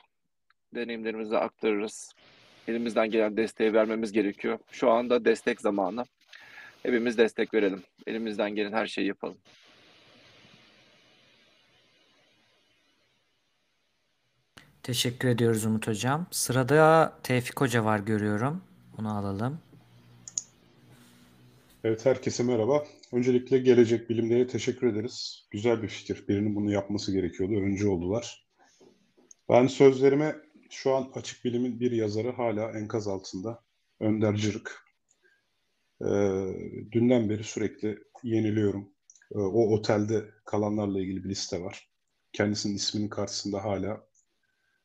[0.75, 2.13] Deneyimlerimizi aktarırız.
[2.67, 4.59] Elimizden gelen desteği vermemiz gerekiyor.
[4.71, 6.05] Şu anda destek zamanı.
[6.83, 7.83] Hepimiz destek verelim.
[8.07, 9.37] Elimizden gelen her şeyi yapalım.
[14.88, 16.28] Teşekkür ediyoruz Umut Hocam.
[16.32, 18.62] Sırada Tevfik Hoca var görüyorum.
[19.00, 19.60] Onu alalım.
[21.84, 22.86] Evet herkese merhaba.
[23.12, 25.47] Öncelikle Gelecek Bilimlere teşekkür ederiz.
[25.52, 26.28] Güzel bir fikir.
[26.28, 27.54] Birinin bunu yapması gerekiyordu.
[27.54, 28.47] Öncü oldular.
[29.50, 30.36] Ben sözlerime
[30.69, 33.63] şu an Açık Bilim'in bir yazarı hala enkaz altında.
[34.00, 34.86] Önder Cırık.
[36.02, 36.06] Ee,
[36.91, 38.89] dünden beri sürekli yeniliyorum.
[39.32, 41.89] Ee, o otelde kalanlarla ilgili bir liste var.
[42.34, 44.07] Kendisinin isminin karşısında hala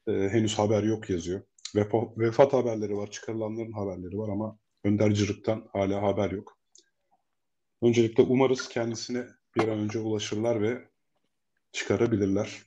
[0.08, 1.42] e, henüz haber yok yazıyor.
[1.76, 6.58] Vefat, vefat haberleri var, çıkarılanların haberleri var ama Önder Cırık'tan hala haber yok.
[7.82, 10.88] Öncelikle umarız kendisine bir an önce ulaşırlar ve
[11.72, 12.62] çıkarabilirler.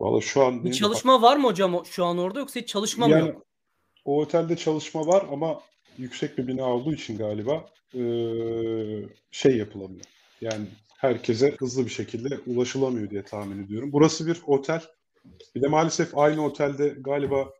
[0.00, 0.64] Valla şu an...
[0.64, 3.46] Bir çalışma var mı hocam şu an orada yoksa hiç çalışma mı yok?
[4.04, 5.60] O otelde çalışma var ama
[5.98, 8.02] yüksek bir bina olduğu için galiba e,
[9.30, 10.04] şey yapılamıyor.
[10.40, 13.92] Yani herkese hızlı bir şekilde ulaşılamıyor diye tahmin ediyorum.
[13.92, 14.82] Burası bir otel.
[15.54, 17.50] Bir de maalesef aynı otelde galiba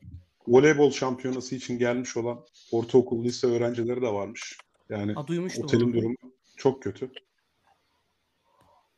[0.48, 4.58] voleybol şampiyonası için gelmiş olan ortaokul, lise öğrencileri de varmış.
[4.88, 5.92] Yani Ha, otelin onu.
[5.92, 6.16] durumu
[6.56, 7.10] çok kötü.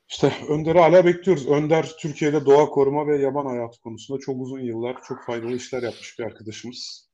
[0.09, 1.47] İşte Önder'i hala bekliyoruz.
[1.49, 6.19] Önder Türkiye'de doğa koruma ve yaban hayatı konusunda çok uzun yıllar çok faydalı işler yapmış
[6.19, 7.11] bir arkadaşımız.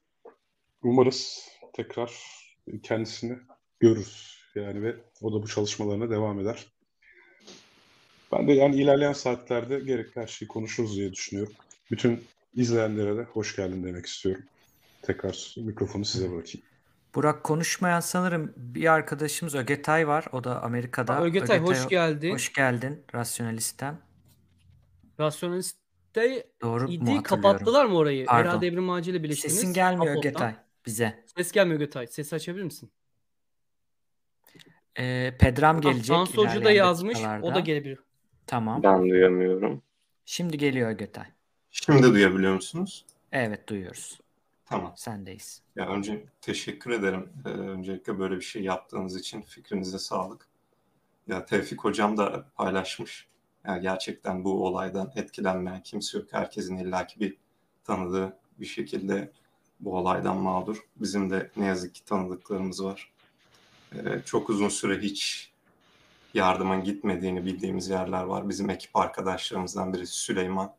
[0.83, 2.13] Umarız tekrar
[2.83, 3.39] kendisini
[3.81, 4.39] görürüz.
[4.55, 6.67] Yani ve o da bu çalışmalarına devam eder.
[8.33, 11.53] Ben de yani ilerleyen saatlerde gerekli her şeyi konuşuruz diye düşünüyorum.
[11.91, 14.43] Bütün izleyenlere de hoş geldin demek istiyorum.
[15.03, 16.67] Tekrar mikrofonu size bırakayım.
[17.15, 20.27] Burak konuşmayan sanırım bir arkadaşımız Ögetay var.
[20.33, 21.17] O da Amerika'da.
[21.17, 22.33] Ha, Ögetay, hoş geldin.
[22.33, 23.99] Hoş geldin Rasyonalist'ten.
[25.21, 28.27] Rasyonalist'te Doğru idi kapattılar mı orayı?
[28.27, 28.49] Pardon.
[28.49, 29.55] Herhalde Evrim Ağacı ile birleştiniz.
[29.55, 30.19] Sesin gelmiyor Upload'dan.
[30.19, 30.55] Ögetay
[30.87, 31.25] bize.
[31.37, 32.07] Ses gelmiyor Ögetay.
[32.07, 32.91] Sesi açabilir misin?
[34.99, 36.07] Ee, Pedram gelecek.
[36.07, 37.19] Tansu Hoca da yazmış.
[37.19, 37.61] O da dakikalarda.
[37.61, 37.99] gelebilir.
[38.49, 38.83] Tamam.
[38.83, 39.83] Ben duyamıyorum.
[40.25, 41.27] Şimdi geliyor Ögetay.
[41.71, 43.07] Şimdi duyabiliyor musunuz?
[43.33, 44.21] Evet duyuyoruz.
[44.67, 44.93] Tamam.
[44.97, 45.63] Sendeyiz.
[45.77, 47.29] Ya önce teşekkür ederim.
[47.47, 50.47] Ee, öncelikle böyle bir şey yaptığınız için fikrinize sağlık.
[51.27, 53.29] Ya Tevfik hocam da paylaşmış.
[53.67, 56.29] Ya gerçekten bu olaydan etkilenmeyen kimse yok.
[56.31, 57.37] Herkesin illaki bir
[57.85, 59.33] tanıdığı bir şekilde
[59.81, 60.85] bu olaydan mağdur.
[60.97, 63.13] Bizim de ne yazık ki tanıdıklarımız var.
[63.95, 65.48] Ee, çok uzun süre hiç
[66.35, 68.49] yardımın gitmediğini bildiğimiz yerler var.
[68.49, 70.75] Bizim ekip arkadaşlarımızdan birisi Süleyman.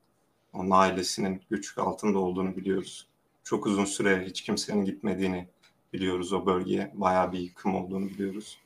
[0.53, 3.07] Onun ailesinin güç altında olduğunu biliyoruz.
[3.43, 5.47] Çok uzun süre hiç kimsenin gitmediğini
[5.93, 6.91] biliyoruz o bölgeye.
[6.93, 8.57] Bayağı bir yıkım olduğunu biliyoruz.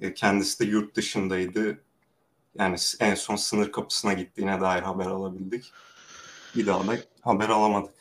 [0.00, 1.78] E, Kendisi de yurt dışındaydı.
[2.58, 5.72] Yani en son sınır kapısına gittiğine dair haber alabildik.
[6.56, 7.94] Bir daha da haber alamadık.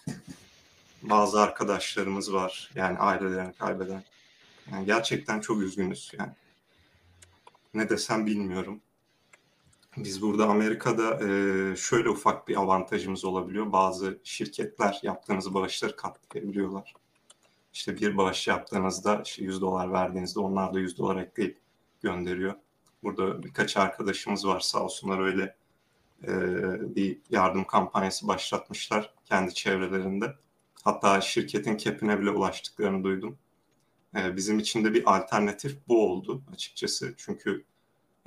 [1.03, 2.71] Bazı arkadaşlarımız var.
[2.75, 4.03] Yani ailelerini kaybeden.
[4.71, 6.11] Yani gerçekten çok üzgünüz.
[6.19, 6.31] Yani
[7.73, 8.81] ne desem bilmiyorum.
[9.97, 13.71] Biz burada Amerika'da e, şöyle ufak bir avantajımız olabiliyor.
[13.71, 16.93] Bazı şirketler yaptığınız bağışları katlayabiliyorlar.
[17.73, 21.57] İşte bir bağış yaptığınızda işte 100 dolar verdiğinizde onlar da 100 dolar ekleyip
[22.01, 22.53] gönderiyor.
[23.03, 25.55] Burada birkaç arkadaşımız var sağ olsunlar öyle
[26.23, 26.31] e,
[26.95, 30.35] bir yardım kampanyası başlatmışlar kendi çevrelerinde.
[30.83, 33.37] Hatta şirketin kepine bile ulaştıklarını duydum.
[34.15, 37.13] E, bizim için de bir alternatif bu oldu açıkçası.
[37.17, 37.63] Çünkü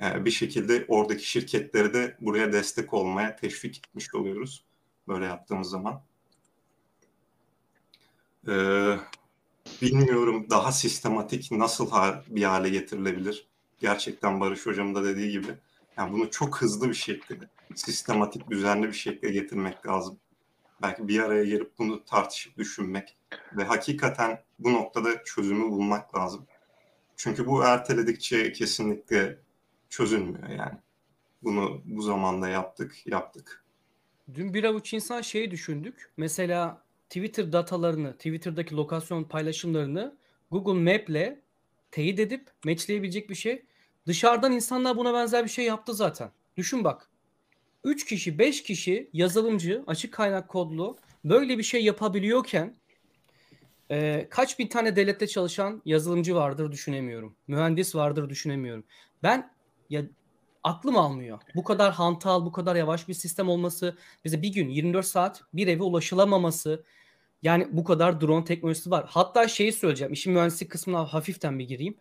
[0.01, 4.63] e, bir şekilde oradaki şirketleri de buraya destek olmaya teşvik etmiş oluyoruz.
[5.07, 6.01] Böyle yaptığımız zaman.
[8.47, 8.97] Ee,
[9.81, 11.91] bilmiyorum daha sistematik nasıl
[12.27, 13.47] bir hale getirilebilir.
[13.79, 15.47] Gerçekten Barış Hocam da dediği gibi.
[15.97, 20.19] Yani bunu çok hızlı bir şekilde, sistematik, düzenli bir şekilde getirmek lazım.
[20.81, 23.17] Belki bir araya gelip bunu tartışıp düşünmek
[23.57, 26.45] ve hakikaten bu noktada çözümü bulmak lazım.
[27.15, 29.39] Çünkü bu erteledikçe kesinlikle
[29.89, 30.77] çözülmüyor yani.
[31.43, 33.63] Bunu bu zamanda yaptık, yaptık.
[34.33, 36.11] Dün bir avuç insan şeyi düşündük.
[36.17, 40.15] Mesela Twitter datalarını, Twitter'daki lokasyon paylaşımlarını
[40.51, 41.39] Google Map'le
[41.91, 43.65] teyit edip matchleyebilecek bir şey.
[44.07, 46.31] Dışarıdan insanlar buna benzer bir şey yaptı zaten.
[46.57, 47.09] Düşün bak.
[47.87, 52.75] 3 kişi, 5 kişi yazılımcı, açık kaynak kodlu böyle bir şey yapabiliyorken
[53.91, 57.35] e, kaç bin tane devlette çalışan yazılımcı vardır düşünemiyorum.
[57.47, 58.83] Mühendis vardır düşünemiyorum.
[59.23, 59.51] Ben
[59.89, 60.03] ya
[60.63, 61.39] aklım almıyor.
[61.55, 65.67] Bu kadar hantal, bu kadar yavaş bir sistem olması, bize bir gün 24 saat bir
[65.67, 66.83] eve ulaşılamaması,
[67.41, 69.05] yani bu kadar drone teknolojisi var.
[69.07, 71.97] Hatta şeyi söyleyeceğim, işin mühendislik kısmına hafiften bir gireyim.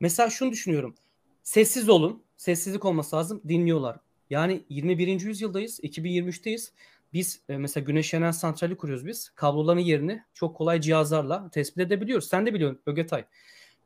[0.00, 0.94] Mesela şunu düşünüyorum.
[1.42, 4.03] Sessiz olun, sessizlik olması lazım, dinliyorlar.
[4.30, 5.20] Yani 21.
[5.20, 6.72] yüzyıldayız, 2023'teyiz.
[7.12, 9.30] Biz e, mesela güneş enerji santrali kuruyoruz biz.
[9.30, 12.28] Kabloların yerini çok kolay cihazlarla tespit edebiliyoruz.
[12.28, 13.24] Sen de biliyorsun Ögetay.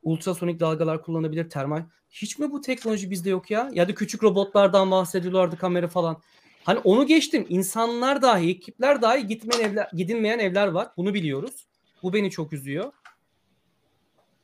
[0.02, 1.82] Ultrasonik dalgalar kullanabilir, termal.
[2.10, 3.70] Hiç mi bu teknoloji bizde yok ya?
[3.72, 6.22] Ya da küçük robotlardan bahsediyorlardı kamera falan.
[6.64, 7.46] Hani onu geçtim.
[7.48, 10.88] İnsanlar dahi, ekipler dahi gitmeyen evler, gidilmeyen evler var.
[10.96, 11.66] Bunu biliyoruz.
[12.02, 12.92] Bu beni çok üzüyor.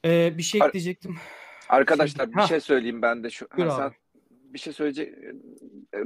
[0.05, 1.17] Ee, bir şey ekleyecektim.
[1.69, 2.47] Arkadaşlar bir Ha.
[2.47, 3.47] şey söyleyeyim ben de şu.
[3.57, 3.95] Buyur Ha, sen abi.
[4.55, 5.15] bir şey söyleyecek.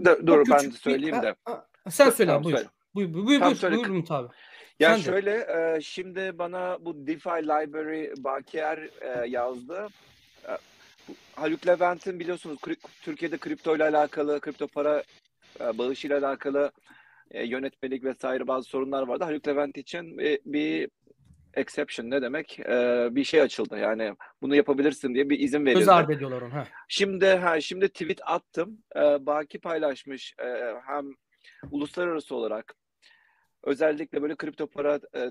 [0.05, 1.35] Dur, dur Çok ben küçük de bir- söyleyeyim Ha, de.
[1.45, 2.57] ha, Sen söyle Tamam, buyur.
[2.57, 2.69] söyle.
[2.95, 4.29] Buyur, buyur, buyur, Tamam, buyur, buyur Umut abi.
[4.81, 5.03] Ya Sen de.
[5.03, 5.31] şöyle
[5.77, 9.87] e, şimdi bana bu DeFi Library Bakiyer e, yazdı.
[10.49, 10.51] E,
[11.09, 15.03] bu Haluk Levent'in biliyorsunuz kri- Türkiye'de kripto ile alakalı, kripto para
[15.61, 16.73] e, bağışıyla alakalı
[17.31, 19.25] e, yönetmelik vesaire bazı sorunlar vardı.
[19.25, 20.89] Haluk Levent için bir, bir
[21.55, 22.61] exception ne demek?
[22.61, 23.79] E, bir şey açıldı.
[23.79, 25.79] Yani bunu yapabilirsin diye bir izin verildi.
[25.79, 26.55] Göz ardı ediyorlar onu.
[26.55, 26.67] Ha.
[26.89, 28.79] Şimdi ha şimdi tweet attım.
[28.97, 30.35] Ee, Baki paylaşmış.
[30.43, 31.11] Ee, hem
[31.71, 32.75] uluslararası olarak
[33.65, 35.31] özellikle böyle kripto para e,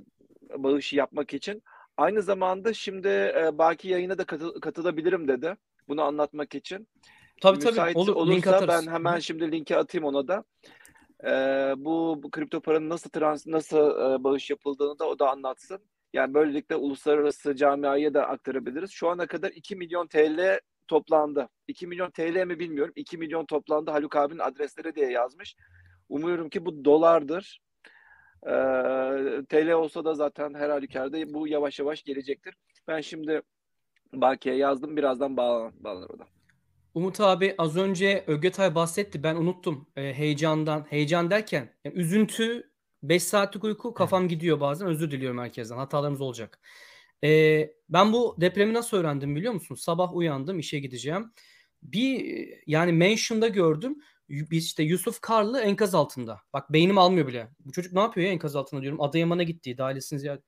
[0.63, 1.63] bağışı yapmak için
[1.97, 5.55] aynı zamanda şimdi e, Baki yayına da katıl- katılabilirim dedi.
[5.87, 6.87] Bunu anlatmak için.
[7.41, 8.15] Tabii Müsait tabii olur.
[8.15, 8.85] olursa Link atarız.
[8.87, 10.43] ben hemen şimdi linki atayım ona da.
[11.23, 13.77] Ee, bu, bu kripto paranın nasıl trans nasıl
[14.19, 15.79] e, bağış yapıldığını da o da anlatsın.
[16.13, 18.91] Yani böylelikle uluslararası camiaya da aktarabiliriz.
[18.91, 21.49] Şu ana kadar 2 milyon TL toplandı.
[21.67, 22.93] 2 milyon TL mi bilmiyorum.
[22.95, 25.55] 2 milyon toplandı Haluk abinin adresleri diye yazmış.
[26.09, 27.61] Umuyorum ki bu dolardır.
[28.43, 28.51] Ee,
[29.49, 32.55] TL olsa da zaten her halükarda bu yavaş yavaş gelecektir.
[32.87, 33.41] Ben şimdi
[34.13, 34.97] Baki'ye yazdım.
[34.97, 36.27] Birazdan bağlan bağlanır o da.
[36.93, 39.23] Umut abi az önce Ögetay bahsetti.
[39.23, 40.85] Ben unuttum e, heyecandan.
[40.89, 42.71] Heyecan derken yani üzüntü,
[43.03, 44.87] 5 saatlik uyku kafam gidiyor bazen.
[44.87, 45.77] Özür diliyorum herkesten.
[45.77, 46.59] Hatalarımız olacak.
[47.23, 49.75] E, ben bu depremi nasıl öğrendim biliyor musun?
[49.75, 51.31] Sabah uyandım işe gideceğim.
[51.83, 54.01] Bir yani mention'da gördüm.
[54.29, 56.41] Biz işte Yusuf Karlı enkaz altında.
[56.53, 57.49] Bak beynim almıyor bile.
[57.59, 59.01] Bu çocuk ne yapıyor ya enkaz altında diyorum.
[59.01, 59.75] Adıyaman'a gitti.
[59.79, 60.43] Ailesini ziyaret.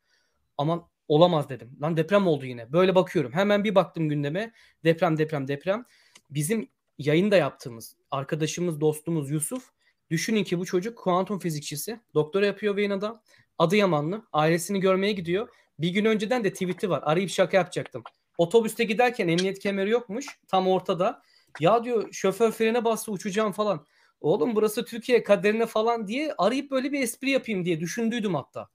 [0.57, 1.77] Aman olamaz dedim.
[1.81, 2.71] Lan deprem oldu yine.
[2.71, 3.31] Böyle bakıyorum.
[3.31, 4.53] Hemen bir baktım gündeme.
[4.83, 5.85] Deprem deprem deprem
[6.29, 9.69] bizim yayında yaptığımız arkadaşımız, dostumuz Yusuf
[10.11, 11.99] düşünün ki bu çocuk kuantum fizikçisi.
[12.13, 13.21] Doktora yapıyor Viyana'da.
[13.57, 14.25] Adıyamanlı.
[14.33, 15.49] Ailesini görmeye gidiyor.
[15.79, 17.01] Bir gün önceden de tweet'i var.
[17.03, 18.03] Arayıp şaka yapacaktım.
[18.37, 20.25] Otobüste giderken emniyet kemeri yokmuş.
[20.47, 21.21] Tam ortada.
[21.59, 23.85] Ya diyor şoför frene bastı uçacağım falan.
[24.21, 28.69] Oğlum burası Türkiye kaderine falan diye arayıp böyle bir espri yapayım diye düşündüydüm hatta.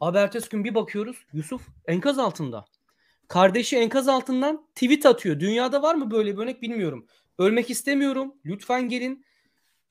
[0.00, 2.64] Abi ertesi gün bir bakıyoruz Yusuf enkaz altında.
[3.28, 5.40] Kardeşi enkaz altından tweet atıyor.
[5.40, 7.06] Dünyada var mı böyle bir örnek bilmiyorum.
[7.38, 8.34] Ölmek istemiyorum.
[8.44, 9.24] Lütfen gelin.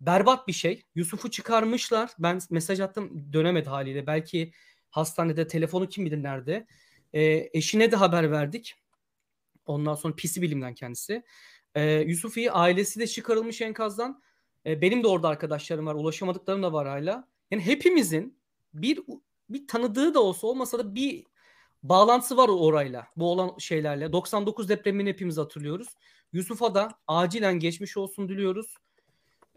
[0.06, 0.84] Berbat bir şey.
[0.96, 2.12] Yusuf'u çıkarmışlar.
[2.20, 4.08] Ben mesaj attım dönemedi haliyle.
[4.08, 4.52] Belki
[4.89, 6.68] hastanede telefonu kim bilir nerede.
[7.13, 8.76] E, eşine de haber verdik.
[9.66, 11.24] Ondan sonra pisi bilimden kendisi.
[11.76, 14.22] E, Yusuf iyi ailesi de çıkarılmış enkazdan.
[14.66, 15.96] E, benim de orada arkadaşlarım var.
[15.96, 17.28] Ulaşamadıklarım da var hala.
[17.52, 18.38] Yani hepimizin
[18.74, 19.00] bir
[19.50, 21.24] bir tanıdığı da olsa olmasa da bir
[21.84, 23.08] bağlantısı var orayla.
[23.16, 24.13] Bu olan şeylerle.
[24.13, 25.88] 99 depremini hepimiz hatırlıyoruz.
[26.34, 28.78] Yusuf'a da acilen geçmiş olsun diliyoruz.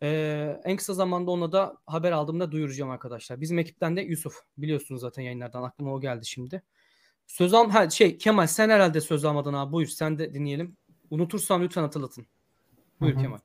[0.02, 3.40] Ee, en kısa zamanda ona da haber aldığımda duyuracağım arkadaşlar.
[3.40, 4.34] Bizim ekipten de Yusuf.
[4.58, 6.62] Biliyorsunuz zaten yayınlardan aklıma o geldi şimdi.
[7.26, 9.72] Söz al ha, şey Kemal sen herhalde söz almadın abi.
[9.72, 10.76] Buyur sen de dinleyelim.
[11.10, 12.26] Unutursam lütfen hatırlatın.
[13.00, 13.22] Buyur Hı hı.
[13.22, 13.38] Kemal.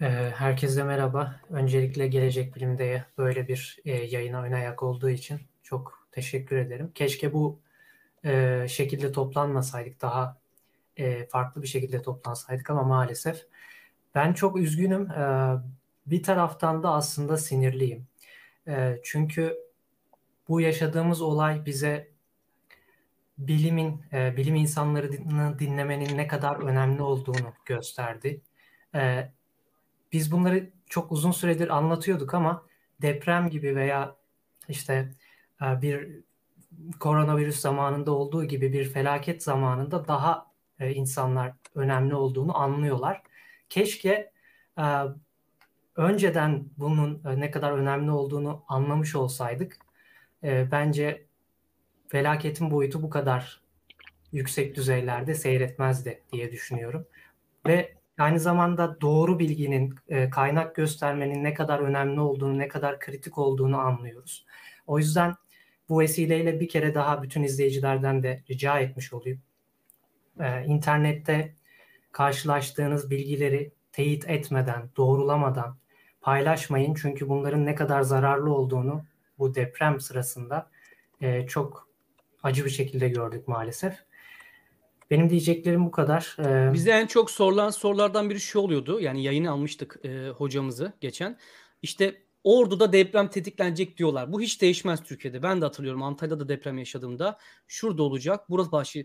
[0.00, 1.40] Ee, Herkese merhaba.
[1.50, 6.90] Öncelikle Gelecek Bilim'de böyle bir e, yayına ön ayak olduğu için çok teşekkür ederim.
[6.94, 7.60] Keşke bu
[8.24, 10.38] e, şekilde toplanmasaydık, daha
[10.96, 13.46] e, farklı bir şekilde toplansaydık ama maalesef.
[14.14, 15.10] Ben çok üzgünüm.
[15.10, 15.56] Ee,
[16.06, 18.06] Bir taraftan da aslında sinirliyim.
[18.68, 19.56] Ee, Çünkü
[20.48, 22.10] bu yaşadığımız olay bize
[23.38, 28.40] bilimin, e, bilim insanlarını dinlemenin ne kadar önemli olduğunu gösterdi.
[28.94, 29.30] Ee,
[30.12, 32.66] Biz bunları çok uzun süredir anlatıyorduk ama
[33.02, 34.16] deprem gibi veya
[34.68, 35.12] işte
[35.62, 36.20] e, bir
[37.00, 40.46] koronavirüs zamanında olduğu gibi bir felaket zamanında daha
[40.80, 43.22] e, insanlar önemli olduğunu anlıyorlar.
[43.74, 44.30] Keşke
[44.78, 44.84] e,
[45.96, 49.76] önceden bunun e, ne kadar önemli olduğunu anlamış olsaydık.
[50.44, 51.26] E, bence
[52.08, 53.62] felaketin boyutu bu kadar
[54.32, 57.06] yüksek düzeylerde seyretmezdi diye düşünüyorum.
[57.66, 63.38] Ve aynı zamanda doğru bilginin, e, kaynak göstermenin ne kadar önemli olduğunu, ne kadar kritik
[63.38, 64.46] olduğunu anlıyoruz.
[64.86, 65.34] O yüzden
[65.88, 69.42] bu vesileyle bir kere daha bütün izleyicilerden de rica etmiş olayım.
[70.40, 71.54] Ee, internette
[72.14, 75.76] karşılaştığınız bilgileri teyit etmeden, doğrulamadan
[76.20, 76.94] paylaşmayın.
[76.94, 79.04] Çünkü bunların ne kadar zararlı olduğunu
[79.38, 80.70] bu deprem sırasında
[81.20, 81.88] e, çok
[82.42, 83.94] acı bir şekilde gördük maalesef.
[85.10, 86.36] Benim diyeceklerim bu kadar.
[86.38, 89.00] Ee, Bize en çok sorulan sorulardan biri şu oluyordu.
[89.00, 91.38] Yani yayını almıştık e, hocamızı geçen.
[91.82, 94.32] İşte Ordu'da deprem tetiklenecek diyorlar.
[94.32, 95.42] Bu hiç değişmez Türkiye'de.
[95.42, 97.38] Ben de hatırlıyorum Antalya'da deprem yaşadığımda.
[97.68, 98.40] Şurada olacak.
[98.48, 99.04] Burası başı.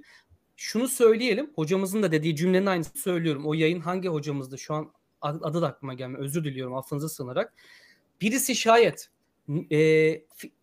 [0.61, 1.51] Şunu söyleyelim.
[1.55, 3.45] Hocamızın da dediği cümlenin aynısını söylüyorum.
[3.45, 4.57] O yayın hangi hocamızdı?
[4.57, 6.21] Şu an ad- adı da aklıma gelmiyor.
[6.21, 7.53] Özür diliyorum affınıza sığınarak.
[8.21, 9.09] Birisi şayet
[9.71, 9.77] e,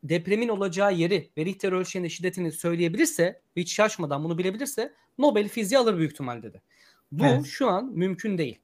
[0.04, 5.98] depremin olacağı yeri ve Richter ölçeğinde şiddetini söyleyebilirse hiç şaşmadan bunu bilebilirse Nobel fiziği alır
[5.98, 6.62] büyük ihtimal dedi.
[7.12, 7.46] Bu Evet.
[7.46, 8.58] şu an mümkün değil.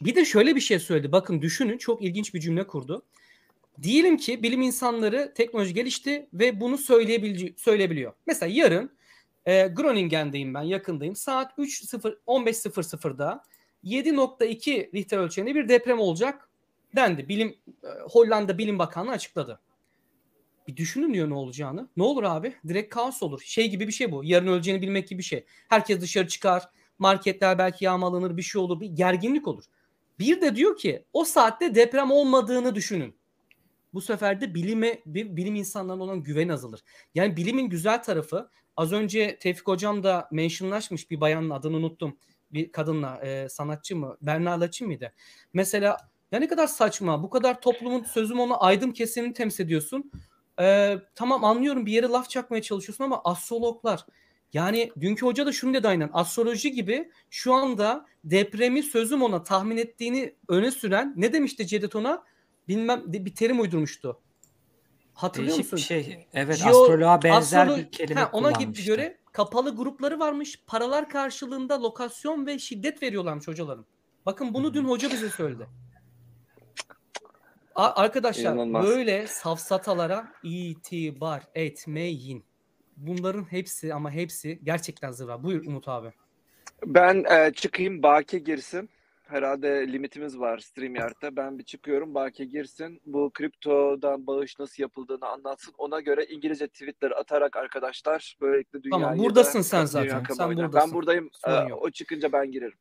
[0.00, 1.12] Bir de şöyle bir şey söyledi.
[1.12, 3.02] Bakın düşünün çok ilginç bir cümle kurdu.
[3.82, 8.12] Diyelim ki bilim insanları teknoloji gelişti ve bunu söyleyebil- söyleyebiliyor.
[8.26, 8.90] Mesela yarın
[9.46, 11.16] e, Groningen'deyim ben yakındayım.
[11.16, 13.44] Saat 3.0 15.00'da
[13.84, 16.48] 7.2 Richter ölçeğinde bir deprem olacak
[16.96, 17.28] dendi.
[17.28, 19.60] Bilim e, Hollanda Bilim Bakanlığı açıkladı.
[20.68, 21.88] Bir düşünün diyor ne olacağını.
[21.96, 22.54] Ne olur abi?
[22.68, 23.40] Direkt kaos olur.
[23.44, 24.24] Şey gibi bir şey bu.
[24.24, 25.44] Yarın öleceğini bilmek gibi bir şey.
[25.68, 26.68] Herkes dışarı çıkar.
[26.98, 28.80] Marketler belki yağmalanır bir şey olur.
[28.80, 29.64] Bir gerginlik olur.
[30.18, 33.14] Bir de diyor ki o saatte deprem olmadığını düşünün.
[33.94, 36.80] bu sefer de bilime bilim insanlarına olan güven azalır.
[37.14, 42.16] Yani bilimin güzel tarafı az önce Tevfik hocam da mentionlaşmış bir bayanın adını unuttum.
[42.52, 44.16] Bir kadınla e, sanatçı mı?
[44.22, 45.12] Berna Laçin miydi?
[45.52, 45.96] Mesela
[46.32, 47.22] ya ne kadar saçma.
[47.22, 50.12] Bu kadar toplumun sözüm ona aydın kesimini temsil ediyorsun.
[50.60, 54.06] Ee, tamam anlıyorum bir yere laf çakmaya çalışıyorsun ama astrologlar
[54.52, 56.10] yani dünkü hoca da şunu dedi aynen.
[56.12, 62.24] Astroloji gibi şu anda depremi sözüm ona tahmin ettiğini öne süren ne demişti Cedet ona?
[62.68, 64.20] Bilmem bir terim uydurmuştu.
[65.14, 65.76] Hatırlıyor Değişik musun?
[65.96, 66.26] bir şey.
[66.34, 70.62] Evet Geo, astroloğa benzer astrolo- bir kelime ha, Ona gibi göre kapalı grupları varmış.
[70.66, 73.86] Paralar karşılığında lokasyon ve şiddet veriyorlarmış hocaların.
[74.26, 75.66] Bakın bunu dün hoca bize söyledi.
[77.74, 78.86] A- arkadaşlar İnanılmaz.
[78.86, 82.44] böyle safsatalara itibar etmeyin.
[82.96, 85.42] Bunların hepsi ama hepsi gerçekten zırva.
[85.42, 86.12] Buyur Umut abi.
[86.86, 88.90] Ben e, çıkayım Baki girsin.
[89.32, 91.36] Herhalde limitimiz var StreamYard'da.
[91.36, 92.14] Ben bir çıkıyorum.
[92.14, 93.00] Baki girsin.
[93.06, 95.74] Bu kriptodan bağış nasıl yapıldığını anlatsın.
[95.78, 100.34] Ona göre İngilizce tweetler atarak arkadaşlar böylelikle dünyayı Tamam, da- buradasın sen dünya zaten.
[100.34, 100.90] Sen buradasın.
[100.90, 101.30] Ben buradayım.
[101.46, 101.82] E, yok.
[101.82, 102.78] o çıkınca ben girerim.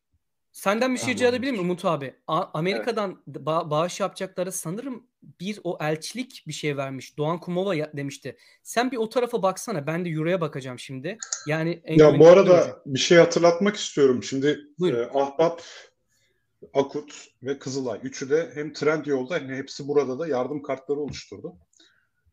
[0.52, 2.16] Senden bir şey rica edebilir miyim Umut abi?
[2.28, 5.08] A- Amerika'dan ba- bağış yapacakları sanırım
[5.40, 7.18] bir o elçilik bir şey vermiş.
[7.18, 8.38] Doğan Kumova ya- demişti.
[8.64, 9.88] Sen bir o tarafa baksana.
[9.88, 11.18] Ben de Euro'ya bakacağım şimdi.
[11.48, 14.24] Yani en Ya bu arada bir şey hatırlatmak istiyorum.
[14.24, 15.04] Şimdi Buyurun.
[15.04, 15.62] e, Ahbap,
[16.74, 21.56] Akut ve Kızılay üçü de hem Trendyol'da hem hepsi burada da yardım kartları oluşturdu.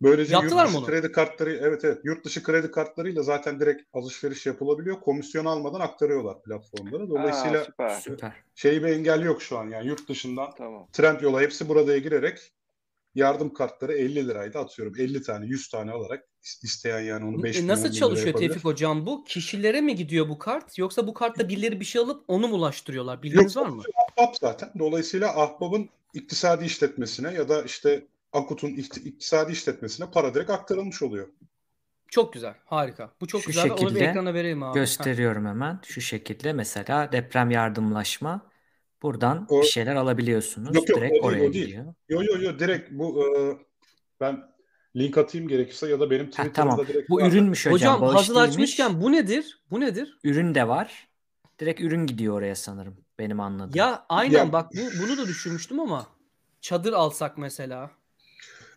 [0.03, 4.47] Böylece Yaptılar yurt dışı kredi kartları evet evet yurt dışı kredi kartlarıyla zaten direkt alışveriş
[4.47, 5.01] yapılabiliyor.
[5.01, 7.09] Komisyon almadan aktarıyorlar platformlara.
[7.09, 8.01] Dolayısıyla Aa, süper.
[8.01, 8.33] Süper.
[8.55, 10.89] şey bir engel yok şu an yani yurt dışından Tamam.
[10.93, 12.53] Trendyol'a hepsi buradaya girerek
[13.19, 14.95] yardım kartları 50 liraydı atıyorum.
[14.99, 16.25] 50 tane 100 tane alarak
[16.62, 18.35] isteyen yani onu 5 E, Nasıl 10 bin liraya çalışıyor.
[18.35, 19.25] Tevfik hocam bu?
[19.25, 20.79] Kişilere mi gidiyor bu kart?
[20.79, 23.23] Yoksa bu kartta birileri bir şey alıp onu mu ulaştırıyorlar?
[23.23, 23.83] Bilginiz Yok, var mı?
[24.09, 24.71] Ahbap zaten.
[24.79, 31.29] Dolayısıyla Ahbap'ın iktisadi işletmesine ya da işte Akut'un ikti- iktisadi işletmesine para direkt aktarılmış oluyor.
[32.09, 32.55] Çok güzel.
[32.64, 33.11] Harika.
[33.21, 33.71] Bu çok Şu güzel.
[33.71, 34.79] Onu bir ekrana verelim abi.
[34.79, 35.81] Gösteriyorum hemen.
[35.87, 38.48] Şu şekilde mesela deprem yardımlaşma.
[39.03, 40.75] Buradan O- bir şeyler alabiliyorsunuz.
[40.77, 41.67] Yok yok Direkt o değil oraya o değil.
[41.67, 41.85] gidiyor.
[42.09, 43.31] Yok yok yok direkt bu e,
[44.21, 44.43] ben
[44.97, 46.87] link atayım gerekirse ya da benim Twitter'ımda tamam.
[46.87, 47.29] direkt Bu var.
[47.29, 48.01] ürünmüş hocam.
[48.01, 48.51] Hocam hazır değilmiş.
[48.53, 49.63] açmışken bu nedir?
[49.71, 50.19] Bu nedir?
[50.25, 51.09] Ürün de var.
[51.61, 52.97] Direkt ürün gidiyor oraya sanırım.
[53.19, 53.73] Benim anladığım.
[53.79, 56.07] Ya aynen Ya- bak bu, bunu da düşünmüştüm ama
[56.61, 57.91] çadır alsak mesela.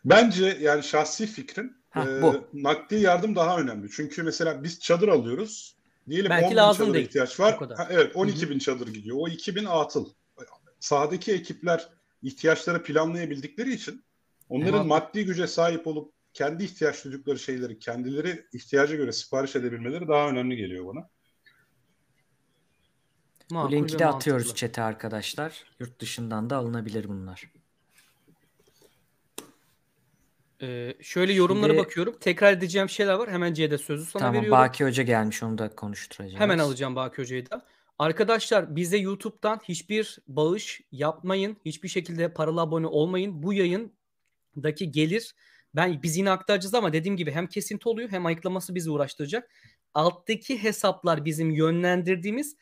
[0.06, 2.48] Bence yani şahsi fikrim Ha, e, bu.
[2.54, 3.90] nakdi yardım daha önemli.
[3.92, 5.76] Çünkü mesela biz çadır alıyoruz.
[6.10, 7.08] Diyelim Belki 10 bin lazım çadıra değil.
[7.08, 7.70] ihtiyaç var.
[7.78, 9.18] Ha, evet 12 bin çadır gidiyor.
[9.20, 10.10] O 2 bin atıl.
[10.80, 11.90] Sahadaki ekipler
[12.22, 14.04] ihtiyaçları planlayabildikleri için
[14.50, 14.86] onların Eyvallah.
[14.86, 20.58] maddi güce sahip olup kendi ihtiyaç duydukları şeyleri kendileri ihtiyaca göre sipariş edebilmeleri daha önemli
[20.58, 21.10] geliyor bana.
[23.52, 24.68] Bu linki de atıyoruz mantıklı.
[24.68, 25.64] chat'e arkadaşlar.
[25.80, 27.52] Yurt dışından da alınabilir bunlar.
[30.62, 32.16] Ee, şöyle yorumlara Şimdi- bakıyorum.
[32.20, 33.32] Tekrar edeceğim şeyler var.
[33.32, 34.60] Hemen C'de sözü sana tamam veriyorum.
[34.60, 36.40] Baki Hoca gelmiş onu da konuşturacağız.
[36.40, 37.66] Hemen alacağım Baki Hoca'yı da.
[38.00, 41.58] Arkadaşlar bize YouTube'dan hiçbir bağış yapmayın.
[41.66, 43.44] Hiçbir şekilde paralı abone olmayın.
[43.44, 45.34] Bu yayındaki gelir
[45.76, 49.50] ben biz yine aktaracağız ama dediğim gibi hem kesinti oluyor hem ayıklaması bizi uğraştıracak.
[49.94, 52.56] Alttaki hesaplar bizim yönlendirdiğimiz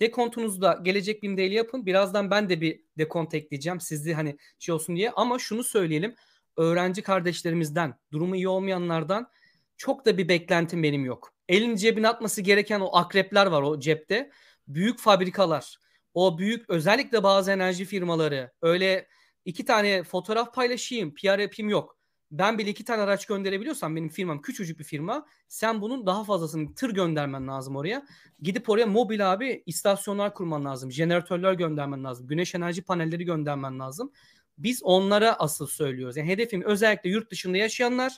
[0.00, 1.86] dekontunuzu da gelecek BİM değil yapın.
[1.86, 3.80] Birazdan ben de bir dekont ekleyeceğim.
[3.80, 6.14] Sizde hani şey olsun diye ama şunu söyleyelim.
[6.56, 9.30] Öğrenci kardeşlerimizden, durumu iyi olmayanlardan
[9.76, 11.32] çok da bir beklentim benim yok.
[11.48, 14.30] Elin cebine atması gereken o akrepler var o cepte.
[14.68, 15.78] Büyük fabrikalar,
[16.14, 19.06] o büyük özellikle bazı enerji firmaları öyle
[19.44, 21.96] iki tane fotoğraf paylaşayım, PR yapayım yok.
[22.30, 25.26] Ben bile iki tane araç gönderebiliyorsam benim firmam küçücük bir firma.
[25.48, 28.06] Sen bunun daha fazlasını tır göndermen lazım oraya.
[28.42, 30.92] Gidip oraya mobil abi istasyonlar kurman lazım.
[30.92, 32.26] Jeneratörler göndermen lazım.
[32.26, 34.12] Güneş enerji panelleri göndermen lazım.
[34.58, 36.16] Biz onlara asıl söylüyoruz.
[36.16, 38.16] Yani hedefim özellikle yurt dışında yaşayanlar,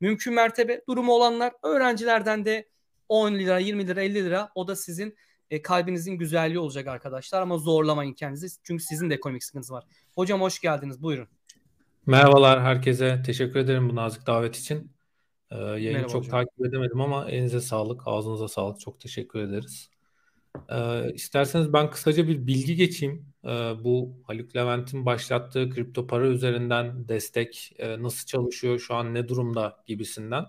[0.00, 2.68] mümkün mertebe durumu olanlar, öğrencilerden de
[3.08, 5.16] 10 lira, 20 lira, 50 lira o da sizin
[5.50, 9.84] e, kalbinizin güzelliği olacak arkadaşlar ama zorlamayın kendinizi çünkü sizin de ekonomik sıkıntınız var.
[10.14, 11.28] Hocam hoş geldiniz buyurun.
[12.06, 13.22] Merhabalar herkese.
[13.26, 14.92] Teşekkür ederim bu nazik davet için.
[15.50, 16.30] Ee, yayını Merhaba çok hocam.
[16.30, 18.80] takip edemedim ama elinize sağlık, ağzınıza sağlık.
[18.80, 19.90] Çok teşekkür ederiz.
[20.70, 23.26] Ee, isterseniz ben kısaca bir bilgi geçeyim.
[23.44, 23.48] Ee,
[23.84, 29.76] bu Haluk Levent'in başlattığı kripto para üzerinden destek e, nasıl çalışıyor, şu an ne durumda
[29.86, 30.44] gibisinden.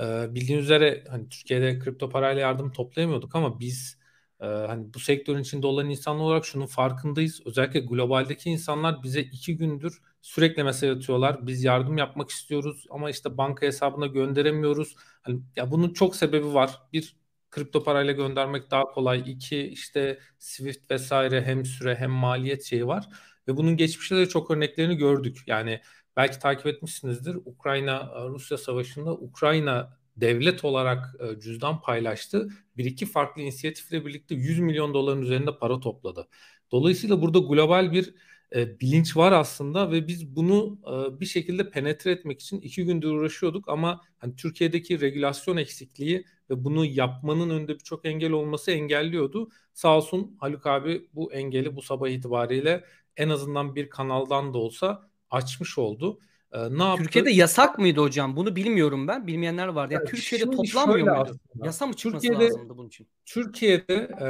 [0.00, 3.98] Ee, bildiğiniz üzere hani Türkiye'de kripto parayla yardım toplayamıyorduk ama biz
[4.40, 7.40] e, hani bu sektörün içinde olan insanlar olarak şunun farkındayız.
[7.46, 11.46] Özellikle globaldeki insanlar bize iki gündür sürekli mesaj atıyorlar.
[11.46, 14.96] Biz yardım yapmak istiyoruz ama işte banka hesabına gönderemiyoruz.
[15.22, 16.82] Hani ya bunun çok sebebi var.
[16.92, 17.16] Bir
[17.50, 19.22] kripto parayla göndermek daha kolay.
[19.26, 23.08] İki işte Swift vesaire hem süre hem maliyet şeyi var.
[23.48, 25.42] Ve bunun geçmişte de çok örneklerini gördük.
[25.46, 25.80] Yani
[26.16, 27.34] belki takip etmişsinizdir.
[27.34, 32.48] Ukrayna-Rusya savaşında Ukrayna devlet olarak e, cüzdan paylaştı.
[32.76, 36.28] Bir iki farklı inisiyatifle birlikte 100 milyon doların üzerinde para topladı.
[36.72, 38.14] Dolayısıyla burada global bir
[38.54, 43.10] e, bilinç var aslında ve biz bunu e, bir şekilde penetre etmek için iki gündür
[43.10, 49.50] uğraşıyorduk ama hani Türkiye'deki regülasyon eksikliği ve bunu yapmanın önünde birçok engel olması engelliyordu.
[49.74, 52.84] Sağ olsun Haluk abi bu engeli bu sabah itibariyle
[53.16, 56.18] en azından bir kanaldan da olsa açmış oldu.
[56.52, 57.02] Ee, ne yaptı?
[57.02, 58.36] Türkiye'de yasak mıydı hocam?
[58.36, 59.26] Bunu bilmiyorum ben.
[59.26, 59.94] Bilmeyenler vardı.
[59.94, 61.10] Yani ya Türkiye'de toplanmıyor muydu?
[61.10, 61.66] Aslında.
[61.66, 63.06] Yasa mı çıkması Türkiye'de, lazımdı bunun için?
[63.24, 64.28] Türkiye'de e,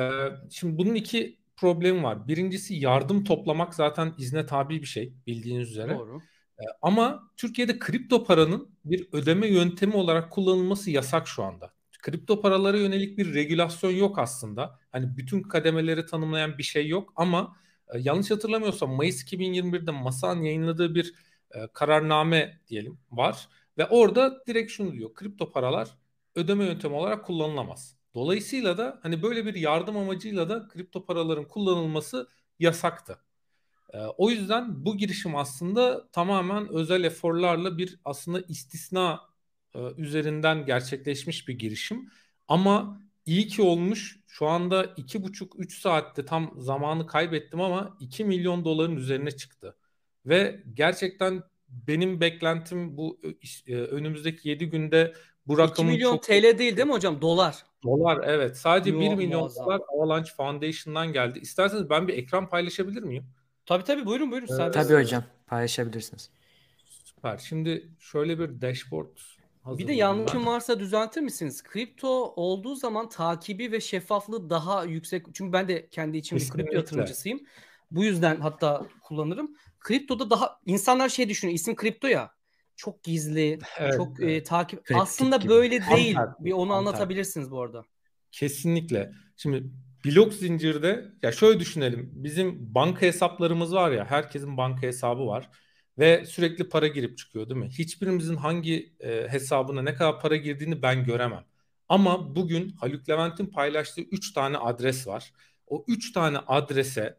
[0.51, 2.29] şimdi bunun iki problemi var.
[2.29, 5.99] Birincisi yardım toplamak zaten izne tabi bir şey bildiğiniz üzere.
[5.99, 6.21] Doğru.
[6.59, 11.73] E, ama Türkiye'de kripto paranın bir ödeme yöntemi olarak kullanılması yasak şu anda.
[12.03, 14.79] Kripto paralara yönelik bir regülasyon yok aslında.
[14.93, 17.57] Hani bütün kademeleri tanımlayan bir şey yok ama
[17.95, 21.15] e, yanlış hatırlamıyorsam Mayıs 2021'de Masan yayınladığı bir
[21.51, 23.49] e, kararname diyelim var
[23.79, 25.15] ve orada direkt şunu diyor.
[25.15, 25.89] Kripto paralar
[26.35, 27.97] ödeme yöntemi olarak kullanılamaz.
[28.17, 33.19] Dolayısıyla da hani böyle bir yardım amacıyla da kripto paraların kullanılması yasaktı.
[33.93, 39.21] E, o yüzden bu girişim aslında tamamen özel eforlarla bir aslında istisna
[39.75, 42.11] e, üzerinden gerçekleşmiş bir girişim.
[42.49, 44.21] Ama iyi ki olmuş.
[44.27, 49.77] Şu anda 2,5-3 saatte tam zamanı kaybettim ama 2 milyon doların üzerine çıktı.
[50.27, 53.21] Ve gerçekten benim beklentim bu
[53.69, 55.15] önümüzdeki 7 günde
[55.49, 56.23] bu rakamın 2 milyon çok...
[56.23, 57.21] TL değil değil mi hocam?
[57.21, 57.57] Dolar.
[57.85, 58.57] Dolar evet.
[58.57, 59.67] Sadece Yo, 1 milyon muazzam.
[59.67, 61.39] dolar Avalanche Foundation'dan geldi.
[61.39, 63.25] İsterseniz ben bir ekran paylaşabilir miyim?
[63.67, 64.49] Tabii tabii buyurun buyurun.
[64.61, 64.75] Evet.
[64.75, 66.31] Tabii hocam paylaşabilirsiniz.
[67.05, 67.39] Süper.
[67.39, 69.17] Şimdi şöyle bir dashboard
[69.67, 71.63] bir de yanlışım varsa düzeltir misiniz?
[71.63, 75.27] Kripto olduğu zaman takibi ve şeffaflığı daha yüksek.
[75.35, 77.41] Çünkü ben de kendi içim bir kripto yatırımcısıyım.
[77.91, 79.57] Bu yüzden hatta kullanırım.
[79.81, 81.55] Kriptoda daha insanlar şey düşünüyor.
[81.55, 82.36] İsim kripto ya.
[82.77, 84.43] Çok gizli, evet, çok evet.
[84.43, 84.85] E, takip.
[84.85, 85.49] Kritik Aslında gibi.
[85.49, 86.15] böyle Tam değil.
[86.15, 86.45] Tersi.
[86.45, 87.85] Bir onu anlatabilirsiniz bu arada.
[88.33, 89.13] Kesinlikle.
[89.37, 89.65] Şimdi
[90.05, 92.11] blok zincirde ya şöyle düşünelim.
[92.15, 94.05] Bizim banka hesaplarımız var ya.
[94.05, 95.51] Herkesin banka hesabı var
[95.99, 97.69] ve sürekli para girip çıkıyor değil mi?
[97.69, 101.45] Hiçbirimizin hangi e, hesabına ne kadar para girdiğini ben göremem.
[101.89, 105.33] Ama bugün Haluk Levent'in paylaştığı 3 tane adres var.
[105.67, 107.19] O 3 tane adrese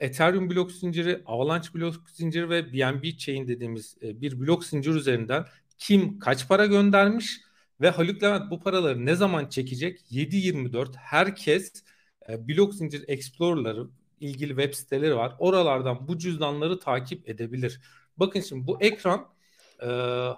[0.00, 5.46] Ethereum blok zinciri, Avalanche blok zinciri ve BNB Chain dediğimiz bir blok zincir üzerinden
[5.78, 7.40] kim kaç para göndermiş
[7.80, 10.00] ve Haluk Levent bu paraları ne zaman çekecek?
[10.10, 11.84] 7-24 herkes
[12.28, 13.86] blok zincir explorer'ları
[14.20, 15.36] ilgili web siteleri var.
[15.38, 17.80] Oralardan bu cüzdanları takip edebilir.
[18.16, 19.28] Bakın şimdi bu ekran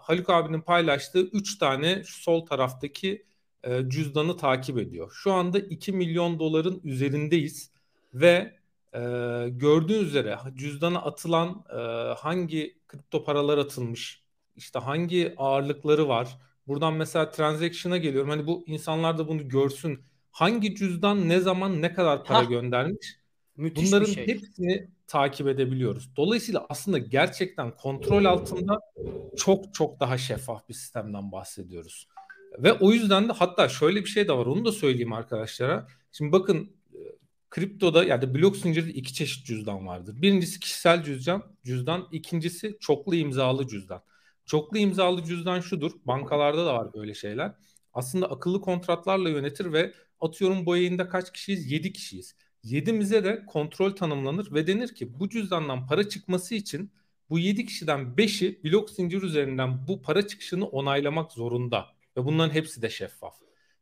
[0.00, 3.26] Haluk abinin paylaştığı 3 tane sol taraftaki
[3.88, 5.12] cüzdanı takip ediyor.
[5.14, 7.70] Şu anda 2 milyon doların üzerindeyiz
[8.14, 8.59] ve
[8.94, 9.00] e,
[9.48, 11.80] gördüğünüz üzere cüzdana atılan e,
[12.18, 14.22] hangi kripto paralar atılmış,
[14.56, 16.38] işte hangi ağırlıkları var.
[16.66, 18.30] Buradan mesela transaction'a geliyorum.
[18.30, 20.04] Hani bu insanlar da bunu görsün.
[20.30, 22.44] Hangi cüzdan ne zaman ne kadar para ha.
[22.44, 23.16] göndermiş?
[23.56, 24.26] Müthiş Bunların şey.
[24.26, 26.16] hepsini takip edebiliyoruz.
[26.16, 28.78] Dolayısıyla aslında gerçekten kontrol altında
[29.36, 32.08] çok çok daha şeffaf bir sistemden bahsediyoruz.
[32.58, 35.86] Ve o yüzden de hatta şöyle bir şey de var onu da söyleyeyim arkadaşlara.
[36.12, 36.72] Şimdi bakın
[37.50, 40.22] kriptoda yani blok zincirde iki çeşit cüzdan vardır.
[40.22, 44.02] Birincisi kişisel cüzdan, cüzdan, ikincisi çoklu imzalı cüzdan.
[44.46, 45.92] Çoklu imzalı cüzdan şudur.
[46.04, 47.54] Bankalarda da var böyle şeyler.
[47.92, 51.72] Aslında akıllı kontratlarla yönetir ve atıyorum bu yayında kaç kişiyiz?
[51.72, 52.36] 7 kişiyiz.
[52.62, 56.92] Yedimize de kontrol tanımlanır ve denir ki bu cüzdandan para çıkması için
[57.30, 61.86] bu 7 kişiden 5'i blok zincir üzerinden bu para çıkışını onaylamak zorunda.
[62.16, 63.34] Ve bunların hepsi de şeffaf.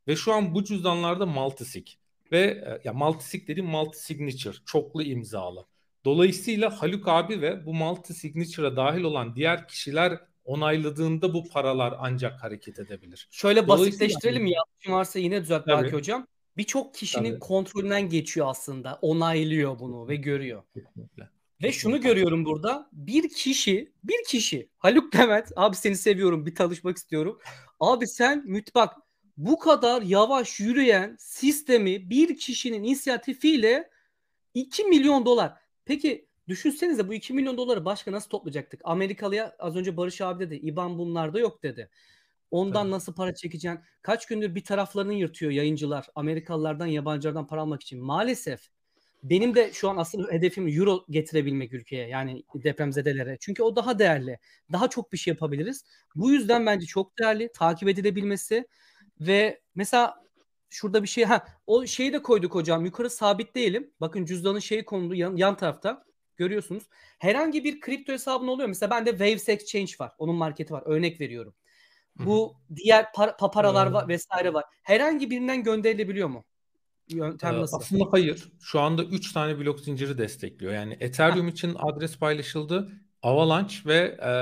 [0.08, 1.86] Ve şu an bu cüzdanlarda multisig
[2.32, 5.66] ve e, ya multisig dediğim multi signature çoklu imzalı.
[6.04, 12.42] Dolayısıyla Haluk abi ve bu multi signature'a dahil olan diğer kişiler onayladığında bu paralar ancak
[12.42, 13.28] hareket edebilir.
[13.30, 14.60] Şöyle basitleştirelim ya.
[14.88, 16.26] varsa yine düzelt belki hocam
[16.56, 17.38] birçok kişinin Tabii.
[17.38, 18.98] kontrolünden geçiyor aslında.
[19.02, 20.62] Onaylıyor bunu ve görüyor.
[20.74, 21.28] Kesinlikle.
[21.62, 22.88] Ve şunu görüyorum burada.
[22.92, 27.38] Bir kişi, bir kişi Haluk Levent abi seni seviyorum bir tanışmak istiyorum.
[27.80, 28.94] Abi sen mütbak
[29.38, 33.90] bu kadar yavaş yürüyen sistemi bir kişinin inisiyatifiyle
[34.54, 35.52] 2 milyon dolar.
[35.84, 38.80] Peki düşünsenize bu 2 milyon doları başka nasıl toplayacaktık?
[38.84, 40.54] Amerikalıya az önce Barış abi dedi.
[40.54, 41.90] İban bunlarda yok dedi.
[42.50, 42.90] Ondan Tabii.
[42.90, 43.80] nasıl para çekeceksin?
[44.02, 46.06] Kaç gündür bir taraflarını yırtıyor yayıncılar.
[46.14, 48.00] Amerikalılardan, yabancılardan para almak için.
[48.00, 48.68] Maalesef
[49.22, 53.36] benim de şu an aslında hedefim euro getirebilmek ülkeye yani depremzedelere.
[53.40, 54.38] Çünkü o daha değerli.
[54.72, 55.84] Daha çok bir şey yapabiliriz.
[56.14, 58.66] Bu yüzden bence çok değerli takip edilebilmesi
[59.20, 60.24] ve mesela
[60.68, 62.84] şurada bir şey ha o şeyi de koyduk hocam.
[62.84, 63.90] Yukarı sabit değilim.
[64.00, 66.04] Bakın cüzdanın şeyi kondu yan, yan tarafta.
[66.36, 66.82] görüyorsunuz.
[67.18, 68.68] Herhangi bir kripto hesabın oluyor.
[68.68, 70.12] Mesela bende Waves Exchange var.
[70.18, 70.82] Onun marketi var.
[70.86, 71.54] Örnek veriyorum.
[72.18, 74.64] Bu diğer par- paparalar var vesaire var.
[74.82, 76.44] Herhangi birinden gönderilebiliyor mu?
[77.08, 77.76] Yöntem Ee, nasıl?
[77.76, 78.52] Aslında hayır.
[78.60, 80.72] Şu anda 3 tane blok zinciri destekliyor.
[80.72, 82.92] Yani Ethereum için adres paylaşıldı.
[83.22, 84.32] Avalanche ve e,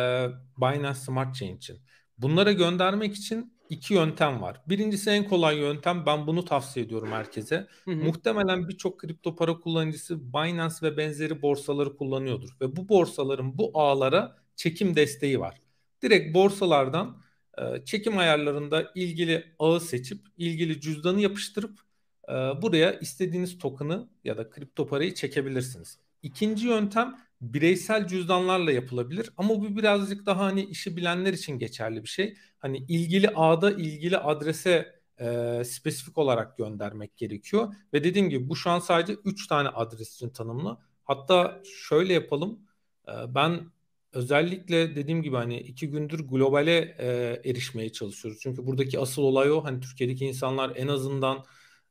[0.61, 1.79] Binance Smart Chain için.
[2.19, 4.61] Bunlara göndermek için iki yöntem var.
[4.69, 6.07] Birincisi en kolay yöntem.
[6.07, 7.67] Ben bunu tavsiye ediyorum herkese.
[7.85, 7.97] Hı hı.
[7.97, 12.49] Muhtemelen birçok kripto para kullanıcısı Binance ve benzeri borsaları kullanıyordur.
[12.61, 15.61] Ve bu borsaların bu ağlara çekim desteği var.
[16.03, 17.23] Direkt borsalardan
[17.59, 21.81] e, çekim ayarlarında ilgili ağı seçip ilgili cüzdanı yapıştırıp
[22.29, 25.99] e, buraya istediğiniz token'ı ya da kripto parayı çekebilirsiniz.
[26.23, 32.09] İkinci yöntem bireysel cüzdanlarla yapılabilir ama bu birazcık daha hani işi bilenler için geçerli bir
[32.09, 32.37] şey.
[32.59, 38.71] Hani ilgili ağda ilgili adrese e, spesifik olarak göndermek gerekiyor ve dediğim gibi bu şu
[38.71, 40.79] an sadece 3 tane adres için tanımlı.
[41.05, 42.61] Hatta şöyle yapalım.
[43.09, 43.71] E, ben
[44.13, 48.41] özellikle dediğim gibi hani iki gündür globale e, erişmeye çalışıyoruz.
[48.43, 49.65] Çünkü buradaki asıl olay o.
[49.65, 51.45] Hani Türkiye'deki insanlar en azından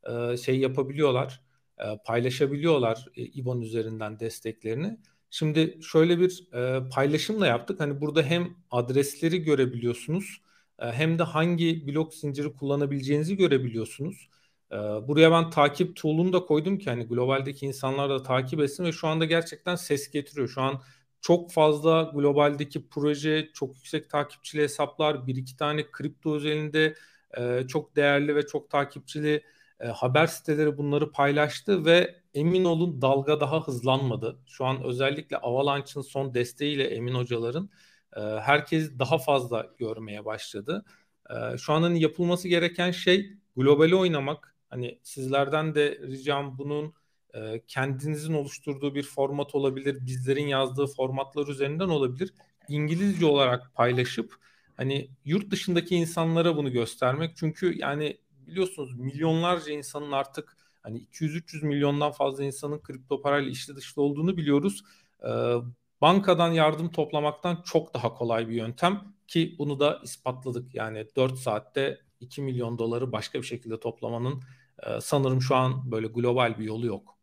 [0.10, 1.42] e, şey yapabiliyorlar,
[1.80, 4.98] e, paylaşabiliyorlar e, İBAN üzerinden desteklerini.
[5.36, 7.80] Şimdi şöyle bir e, paylaşımla yaptık.
[7.80, 10.42] Hani burada hem adresleri görebiliyorsunuz
[10.80, 14.30] e, hem de hangi blok zinciri kullanabileceğinizi görebiliyorsunuz.
[14.72, 18.92] E, buraya ben takip tool'unu da koydum ki hani globaldeki insanlar da takip etsin ve
[18.92, 20.48] şu anda gerçekten ses getiriyor.
[20.48, 20.82] Şu an
[21.22, 26.96] çok fazla globaldeki proje, çok yüksek takipçili hesaplar, bir iki tane kripto özelinde
[27.38, 29.44] e, çok değerli ve çok takipçili
[29.80, 34.40] e, haber siteleri bunları paylaştı ve emin olun dalga daha hızlanmadı.
[34.48, 37.70] Şu an özellikle Avalanche'ın son desteğiyle Emin hocaların
[38.16, 40.86] e, herkes daha fazla görmeye başladı.
[41.30, 44.56] E, şu an hani yapılması gereken şey globali oynamak.
[44.70, 46.94] Hani sizlerden de ricam bunun
[47.34, 52.34] e, kendinizin oluşturduğu bir format olabilir, bizlerin yazdığı formatlar üzerinden olabilir.
[52.70, 54.36] İngilizce olarak paylaşıp
[54.78, 57.38] hani yurt dışındaki insanlara bunu göstermek.
[57.38, 58.18] Çünkü yani
[58.48, 64.84] biliyorsunuz milyonlarca insanın artık hani 200-300 milyondan fazla insanın kripto parayla içli dışlı olduğunu biliyoruz.
[65.24, 65.56] Ee,
[66.02, 70.76] bankadan yardım toplamaktan çok daha kolay bir yöntem ki bunu da ispatladık.
[70.76, 74.44] Yani 4 saatte 2 milyon doları başka bir şekilde toplamanın
[74.84, 77.18] e, sanırım şu an böyle global bir yolu yok.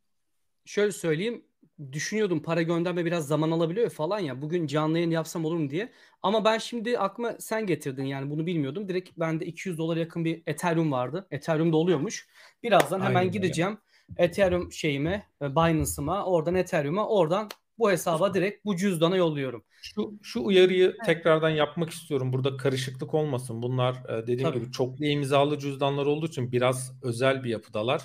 [0.64, 1.44] Şöyle söyleyeyim
[1.92, 4.42] düşünüyordum para gönderme biraz zaman alabiliyor falan ya.
[4.42, 5.92] Bugün canlı yayın yapsam olur mu diye.
[6.22, 8.88] Ama ben şimdi aklıma sen getirdin yani bunu bilmiyordum.
[8.88, 11.26] Direkt bende 200 dolar yakın bir Ethereum vardı.
[11.30, 12.28] Ethereum da oluyormuş.
[12.62, 13.78] Birazdan hemen Aynen gideceğim.
[14.16, 17.48] Ethereum şeyime, e, Binance'ıma, oradan Ethereum'a, oradan
[17.78, 19.64] bu hesaba direkt bu cüzdana yolluyorum.
[19.82, 22.32] Şu, şu uyarıyı tekrardan yapmak istiyorum.
[22.32, 23.62] Burada karışıklık olmasın.
[23.62, 24.60] Bunlar e, dediğim Tabii.
[24.60, 28.02] gibi çoklu imzalı cüzdanlar olduğu için biraz özel bir yapıdalar.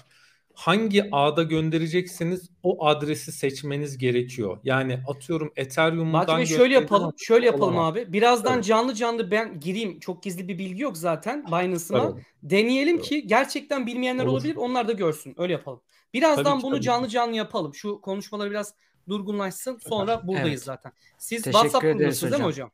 [0.58, 4.60] Hangi ağda gönderecekseniz o adresi seçmeniz gerekiyor.
[4.64, 7.14] Yani atıyorum Ethereum'dan Bey şöyle yapalım.
[7.18, 7.92] Şöyle yapalım olamaz.
[7.94, 8.14] abi.
[8.14, 8.66] Birazdan Evet.
[8.66, 10.00] canlı canlı ben gireyim.
[10.00, 12.12] Çok gizli bir bilgi yok zaten Binance'ıma.
[12.14, 12.26] Evet.
[12.44, 14.34] Deneyelim ki gerçekten bilmeyenler Olur.
[14.34, 14.56] olabilir.
[14.56, 15.36] Onlar da görsün.
[15.38, 15.82] Öyle yapalım.
[16.14, 16.86] Birazdan Tabii ki, bunu tabii ki.
[16.86, 17.76] canlı canlı yapalım.
[17.76, 18.74] Şu konuşmaları biraz
[19.10, 19.78] durgunlaşsın.
[19.78, 20.64] Sonra buradayız Evet.
[20.64, 20.92] zaten.
[21.18, 22.72] Siz Teşekkür WhatsApp grubundasınız değil mi hocam.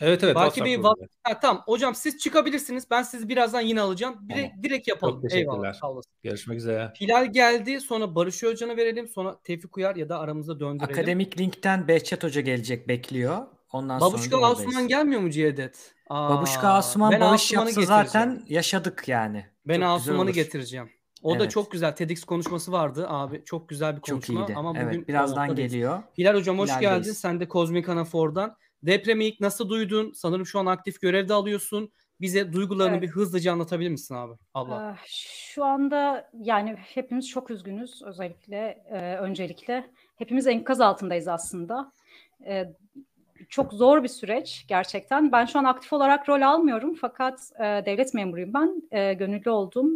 [0.00, 0.34] Evet evet.
[0.34, 1.06] Baki Bey grubunda.
[1.22, 1.62] ha, tamam.
[1.66, 2.84] Hocam siz çıkabilirsiniz.
[2.90, 4.14] Ben sizi birazdan yine alacağım.
[4.28, 4.62] Direkt, Tamam.
[4.62, 5.22] direkt yapalım.
[5.22, 5.52] Çok Eyvallah.
[5.54, 5.72] teşekkürler.
[5.80, 6.12] Sağ olasın.
[6.22, 6.92] Görüşmek üzere.
[7.00, 7.80] Hilal geldi.
[7.80, 9.08] Sonra Barış Özcan'a verelim.
[9.08, 10.94] Sonra Tevfik Uyar ya da aramızda döndürelim.
[10.94, 13.38] Akademik Link'ten Behçet Hoca gelecek bekliyor.
[13.72, 14.68] Ondan Babuşka sonra da oradayız.
[14.68, 15.94] Asuman gelmiyor mu Cihedet?
[16.10, 18.06] Aa, Babuşka Asuman ben bağış Asuman'ı yapsa getireceğim.
[18.06, 19.46] zaten yaşadık yani.
[19.66, 20.90] Ben Çok Asuman'ı getireceğim.
[21.22, 21.50] O da Evet.
[21.50, 23.42] çok güzel TEDx konuşması vardı abi.
[23.44, 24.54] Çok güzel bir Çok konuşma iyiydi.
[24.56, 26.02] ama bugün evet birazdan geliyor.
[26.18, 26.90] Hilal hocam hoş Hilal'deyiz.
[27.04, 27.12] geldin.
[27.12, 28.56] Sen de Kozmik Anafor'dan.
[28.86, 30.12] Depremi ilk nasıl duydun?
[30.14, 31.92] Sanırım şu an aktif görevde alıyorsun.
[32.20, 33.02] Bize duygularını Evet.
[33.02, 34.32] bir hızlıca anlatabilir misin abi?
[34.54, 34.74] Abla.
[34.74, 39.86] Ah, Şu anda yani hepimiz çok üzgünüz özellikle e, öncelikle.
[40.16, 41.92] Hepimiz enkaz altındayız aslında.
[42.46, 42.64] E,
[43.48, 45.32] çok zor bir süreç gerçekten.
[45.32, 48.82] Ben şu an aktif olarak rol almıyorum fakat e, devlet memuruyum ben.
[48.90, 49.92] E, gönüllü oldum.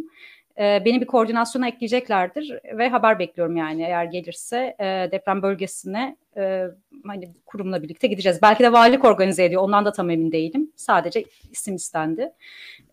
[0.57, 6.67] E, beni bir koordinasyona ekleyeceklerdir ve haber bekliyorum yani eğer gelirse e, deprem bölgesine e,
[7.07, 8.41] hani kurumla birlikte gideceğiz.
[8.41, 9.61] Belki de valilik organize ediyor.
[9.61, 10.71] Ondan da tam emin değilim.
[10.75, 12.33] Sadece isim istendi.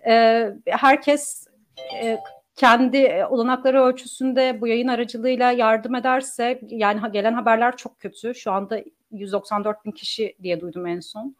[0.07, 1.47] E, herkes
[2.03, 2.19] e,
[2.57, 8.35] kendi olanakları ölçüsünde bu yayın aracılığıyla yardım ederse yani gelen haberler çok kötü.
[8.35, 11.37] Şu anda 194 bin kişi diye duydum en son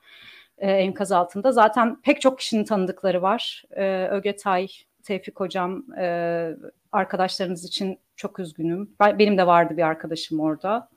[0.59, 1.53] e, enkaz altında.
[1.53, 3.65] Zaten pek çok kişinin tanıdıkları var.
[3.71, 4.69] E, Ögetay,
[5.03, 6.57] Tevfik Hocam e,
[6.93, 8.91] arkadaşlarınız için çok üzgünüm.
[9.01, 10.89] Ben, benim de vardı bir arkadaşım orada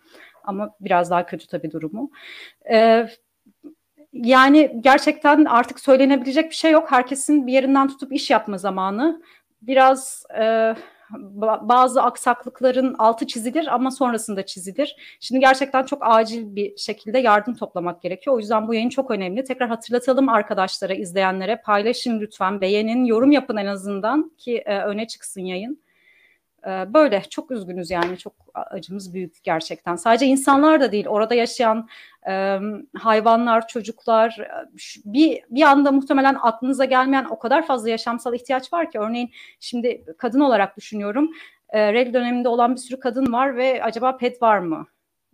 [0.44, 2.12] ama biraz daha kötü tabii durumu.
[2.72, 3.08] E,
[4.14, 6.92] yani gerçekten artık söylenebilecek bir şey yok.
[6.92, 9.22] Herkesin bir yerinden tutup iş yapma zamanı.
[9.62, 10.76] Biraz e,
[11.62, 15.18] bazı aksaklıkların altı çizilir ama sonrasında çizilir.
[15.20, 18.36] Şimdi gerçekten çok acil bir şekilde yardım toplamak gerekiyor.
[18.36, 19.44] O yüzden bu yayın çok önemli.
[19.44, 21.62] Tekrar hatırlatalım arkadaşlara, izleyenlere.
[21.66, 25.82] Paylaşın lütfen, beğenin, yorum yapın en azından ki e, öne çıksın yayın.
[26.68, 29.96] E, böyle çok üzgünüz yani çok acımız büyük gerçekten.
[29.96, 31.88] Sadece insanlar da değil orada yaşayan
[32.28, 32.60] e,
[32.98, 34.48] hayvanlar, çocuklar
[35.06, 40.06] bir, bir anda muhtemelen aklınıza gelmeyen o kadar fazla yaşamsal ihtiyaç var ki örneğin şimdi
[40.18, 41.32] kadın olarak düşünüyorum.
[41.70, 44.88] E, rel döneminde olan bir sürü kadın var ve acaba pet var mı?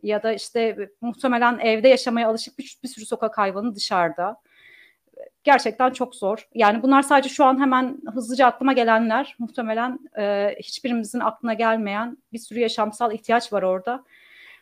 [0.03, 4.37] Ya da işte muhtemelen evde yaşamaya alışık bir, bir sürü sokak hayvanı dışarıda
[5.43, 6.47] gerçekten çok zor.
[6.53, 9.35] Yani bunlar sadece şu an hemen hızlıca aklıma gelenler.
[9.39, 14.03] Muhtemelen e, hiçbirimizin aklına gelmeyen bir sürü yaşamsal ihtiyaç var orada.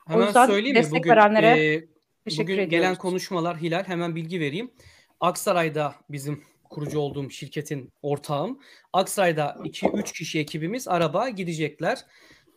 [0.08, 1.00] Hemen o yüzden söyleyeyim destek mi?
[1.00, 1.88] Bugün, verenlere e,
[2.26, 2.72] teşekkür bugün ediyoruz.
[2.72, 4.72] gelen konuşmalar Hilal hemen bilgi vereyim.
[5.20, 8.60] Aksaray'da bizim kurucu olduğum şirketin ortağım.
[8.94, 12.06] Aksaray'da 2-3 kişi ekibimiz araba gidecekler.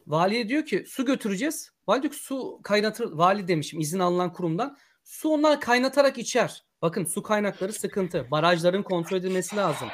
[0.07, 1.73] Vali diyor ki su götüreceğiz.
[1.89, 3.13] Vali diyor ki su kaynatır.
[3.13, 4.77] Vali demişim izin alınan kurumdan.
[5.05, 6.66] Su onlar kaynatarak içer.
[6.83, 8.27] Bakın su kaynakları sıkıntı.
[8.31, 9.89] Barajların kontrol edilmesi lazım.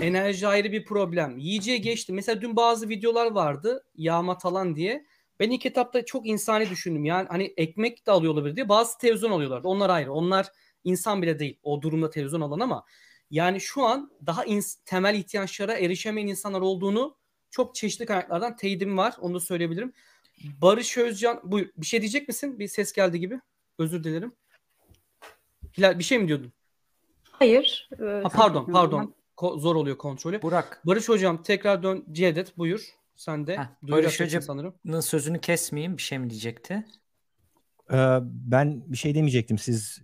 [0.00, 1.38] Enerji ayrı bir problem.
[1.38, 2.12] Yiyeceğe geçti.
[2.12, 3.84] Mesela dün bazı videolar vardı.
[3.96, 5.06] Yağma talan diye.
[5.40, 7.04] Ben ilk etapta çok insani düşündüm.
[7.04, 8.68] Yani hani ekmek de alıyor olabilir diye.
[8.68, 9.60] Bazı televizyon alıyorlar.
[9.64, 10.12] Onlar ayrı.
[10.12, 10.46] Onlar
[10.84, 11.58] insan bile değil.
[11.62, 12.84] O durumda televizyon alan ama
[13.30, 14.44] yani şu an daha
[14.84, 17.16] temel ihtiyaçlara erişemeyen insanlar olduğunu
[17.50, 19.14] çok çeşitli kaynaklardan teyidim var.
[19.20, 19.92] Onu da söyleyebilirim.
[20.62, 22.58] Barış Özcan bu bir şey diyecek misin?
[22.58, 23.40] Bir ses geldi gibi.
[23.78, 24.32] Özür dilerim.
[25.78, 26.52] Hilal bir şey mi diyordun?
[27.30, 27.88] Hayır.
[28.00, 29.14] E, ha, pardon pardon.
[29.36, 30.42] Ko- zor oluyor kontrolü.
[30.42, 30.82] Burak.
[30.84, 32.88] Barış hocam tekrar dön Cevdet buyur.
[33.16, 33.56] Sen de.
[33.58, 36.84] Heh, Barış hocamın sözünü kesmeyeyim bir şey mi diyecekti?
[37.92, 39.58] Ee, ben bir şey demeyecektim.
[39.58, 40.02] Siz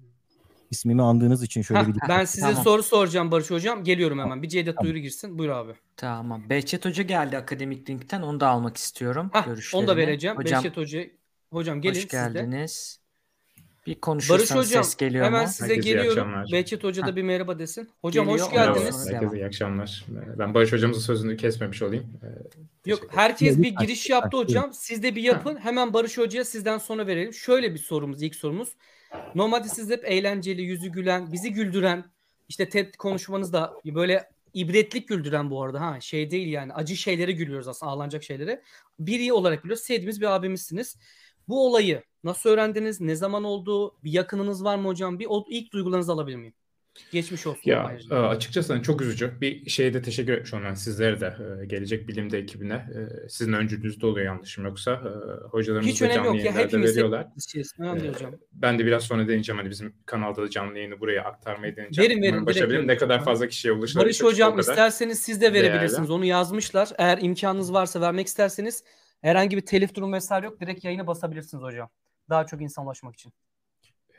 [0.71, 1.95] ismimi andığınız için şöyle Heh, bir...
[2.09, 2.65] Ben size tamam.
[2.65, 3.85] soru soracağım Barış Hocam.
[3.85, 4.43] Geliyorum hemen.
[4.43, 4.85] Bir Cevdet tamam.
[4.85, 5.39] duyuru girsin.
[5.39, 5.73] Buyur abi.
[5.97, 6.51] Tamam.
[6.51, 8.23] Behçet Hoca geldi Akademik Link'ten.
[8.23, 9.31] Onu da almak istiyorum.
[9.33, 10.37] Heh, onu da vereceğim.
[10.37, 11.03] Hocam, Behçet Hoca.
[11.51, 13.02] Hocam gelin Hoş geldiniz.
[13.87, 15.49] Bir konuşursanız Barış Hocam, ses geliyor hemen mu?
[15.49, 16.33] size Herkese geliyorum.
[16.53, 17.91] Behçet Hoca da bir merhaba desin.
[18.01, 18.47] Hocam Geliyor.
[18.47, 19.07] hoş geldiniz.
[19.07, 20.05] Merhaba, herkese iyi akşamlar.
[20.39, 22.07] Ben Barış Hocamızın sözünü kesmemiş olayım.
[22.87, 24.71] Ee, Yok herkes bir giriş yaptı hocam.
[24.73, 25.57] Siz de bir yapın.
[25.57, 27.35] Hemen Barış Hoca'ya sizden sonra verelim.
[27.35, 28.69] Şöyle bir sorumuz, ilk sorumuz.
[29.35, 32.05] Normalde siz hep eğlenceli, yüzü gülen, bizi güldüren,
[32.49, 37.33] işte TED konuşmanız da böyle ibretlik güldüren bu arada ha şey değil yani acı şeylere
[37.33, 38.63] gülüyoruz aslında ağlanacak şeylere.
[38.99, 39.83] Biri olarak biliyoruz.
[39.83, 40.97] Sevdiğimiz bir abimizsiniz.
[41.49, 43.01] Bu olayı nasıl öğrendiniz?
[43.01, 43.95] Ne zaman oldu?
[44.05, 45.19] Bir yakınınız var mı hocam?
[45.19, 46.55] Bir o, ilk duygularınızı alabilir miyim?
[47.13, 47.63] Geçmiş olsun.
[47.65, 48.17] Ya ayrıca.
[48.17, 49.41] E, açıkçası hani çok üzücü.
[49.41, 52.75] Bir şeyde teşekkür etmiş olmam sizlere de e, gelecek bilimde ekibine.
[52.75, 55.03] E, sizin öncülüğünüzde oluyor yanlışım yoksa.
[55.51, 57.27] Hocalarımız Hiç canlı yok ya hepimiz veriyorlar.
[57.79, 58.35] Hocam.
[58.53, 62.11] Ben de biraz sonra deneyeceğim hani bizim kanalda da canlı yayını buraya aktarmayı deneyeceğim.
[62.11, 62.47] Verin verin.
[62.47, 62.89] Başarabilirim.
[62.89, 64.05] Ne kadar fazla kişiye ulaşabilir.
[64.05, 66.09] Barış hocam isterseniz siz de verebilirsiniz.
[66.09, 66.13] Değerli.
[66.13, 66.89] Onu yazmışlar.
[66.99, 68.85] Eğer imkanınız varsa vermek isterseniz
[69.23, 70.61] herhangi bir telif durum vesaire yok.
[70.61, 71.91] Direkt yayını basabilirsiniz hocam.
[72.31, 73.33] Daha çok insan ulaşmak için.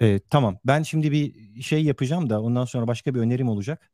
[0.02, 0.58] Ee, tamam.
[0.66, 3.92] Ben şimdi bir şey yapacağım da ondan sonra başka bir önerim olacak.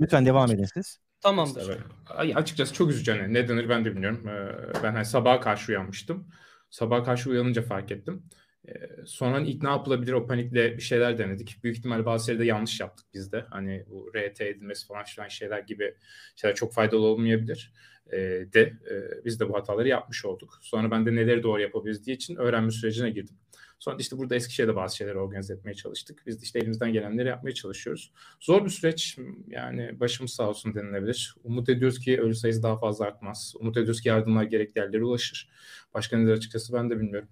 [0.00, 0.98] Lütfen devam edin siz.
[1.20, 1.68] Tamamdır.
[1.68, 2.36] Evet.
[2.36, 3.10] Açıkçası çok üzücü.
[3.10, 4.28] Yani ne denir ben de bilmiyorum.
[4.28, 6.28] Ee, ben hani sabaha karşı uyanmıştım.
[6.70, 8.22] Sabaha karşı uyanınca fark ettim.
[8.68, 8.72] Ee,
[9.06, 11.64] sonra ilk ne yapılabilir o panikle bir şeyler denedik.
[11.64, 13.46] Büyük ihtimal bazı şeyleri de yanlış yaptık biz de.
[13.50, 15.94] Hani bu RT edilmesi falan filan şeyler gibi
[16.36, 17.72] şeyler çok faydalı olmayabilir.
[18.12, 18.18] Ee,
[18.52, 20.58] de e, biz de bu hataları yapmış olduk.
[20.60, 23.36] Sonra ben de neleri doğru yapabiliriz diye için öğrenme sürecine girdim.
[23.78, 26.22] Sonra işte burada Eskişehir'de bazı şeyleri organize etmeye çalıştık.
[26.26, 28.12] Biz de işte elimizden gelenleri yapmaya çalışıyoruz.
[28.40, 31.34] Zor bir süreç yani başımız sağ olsun denilebilir.
[31.44, 33.54] Umut ediyoruz ki ölü sayısı daha fazla artmaz.
[33.60, 35.50] Umut ediyoruz ki yardımlar gerekli yerlere ulaşır.
[35.94, 37.28] Başka nedir açıkçası ben de bilmiyorum.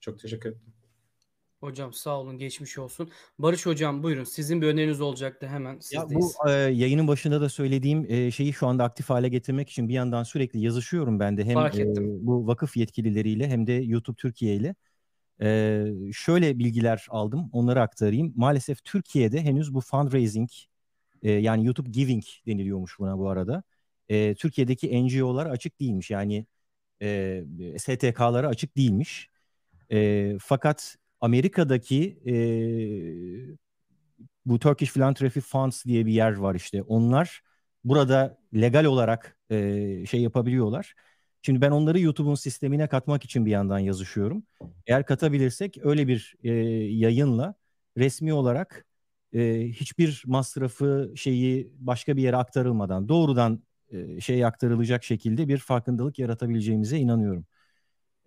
[0.00, 0.75] Çok teşekkür ederim.
[1.66, 3.10] Hocam sağ olun geçmiş olsun.
[3.38, 6.12] Barış hocam buyurun sizin bir öneriniz olacaktı hemen sizdeyiz.
[6.12, 9.88] Ya bu e, yayının başında da söylediğim e, şeyi şu anda aktif hale getirmek için
[9.88, 11.94] bir yandan sürekli yazışıyorum ben de hem e,
[12.26, 14.74] bu vakıf yetkilileriyle hem de YouTube Türkiye ile.
[15.42, 18.32] E, şöyle bilgiler aldım onları aktarayım.
[18.36, 20.50] Maalesef Türkiye'de henüz bu fundraising
[21.22, 23.62] e, yani YouTube Giving deniliyormuş buna bu arada.
[24.08, 26.46] E, Türkiye'deki NGO'lar açık değilmiş yani
[27.02, 27.44] e,
[27.78, 29.28] STK'lara açık değilmiş.
[29.92, 30.96] E, fakat
[31.26, 32.34] Amerika'daki e,
[34.46, 36.82] bu Turkish Philanthropy Funds diye bir yer var işte.
[36.82, 37.40] Onlar
[37.84, 40.94] burada legal olarak e, şey yapabiliyorlar.
[41.42, 44.42] Şimdi ben onları YouTube'un sistemine katmak için bir yandan yazışıyorum.
[44.86, 46.50] Eğer katabilirsek öyle bir e,
[46.94, 47.54] yayınla
[47.96, 48.86] resmi olarak
[49.32, 53.62] e, hiçbir masrafı şeyi başka bir yere aktarılmadan doğrudan
[53.92, 57.46] e, şey aktarılacak şekilde bir farkındalık yaratabileceğimize inanıyorum.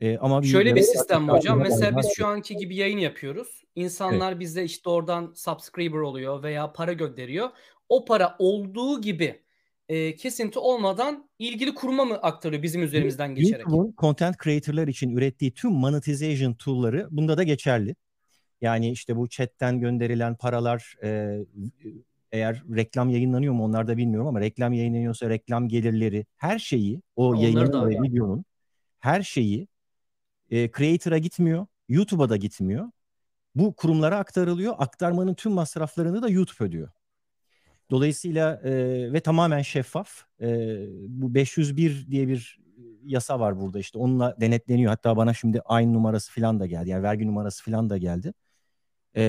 [0.01, 1.59] E, ama Şöyle bir sistem mi hocam?
[1.59, 3.63] Mesela biz şu anki gibi yayın yapıyoruz.
[3.75, 4.39] İnsanlar evet.
[4.39, 7.49] bize işte oradan subscriber oluyor veya para gönderiyor.
[7.89, 9.41] O para olduğu gibi
[9.89, 13.59] e, kesinti olmadan ilgili kuruma mı aktarıyor bizim üzerimizden geçerek?
[13.59, 17.95] YouTube'un content creator'lar için ürettiği tüm monetization tool'ları bunda da geçerli.
[18.61, 21.39] Yani işte bu chatten gönderilen paralar e,
[22.31, 27.33] eğer reklam yayınlanıyor mu onlar da bilmiyorum ama reklam yayınlanıyorsa reklam gelirleri her şeyi o
[27.33, 28.45] yayının ve videonun
[28.99, 29.67] her şeyi
[30.51, 32.91] e, creator'a gitmiyor, YouTube'a da gitmiyor.
[33.55, 34.75] Bu kurumlara aktarılıyor.
[34.77, 36.89] Aktarmanın tüm masraflarını da YouTube ödüyor.
[37.91, 38.71] Dolayısıyla e,
[39.13, 40.23] ve tamamen şeffaf.
[40.41, 40.47] E,
[41.07, 42.59] bu 501 diye bir
[43.03, 44.89] yasa var burada işte onunla denetleniyor.
[44.89, 46.89] Hatta bana şimdi aynı numarası falan da geldi.
[46.89, 48.33] Yani vergi numarası falan da geldi.
[49.15, 49.25] E,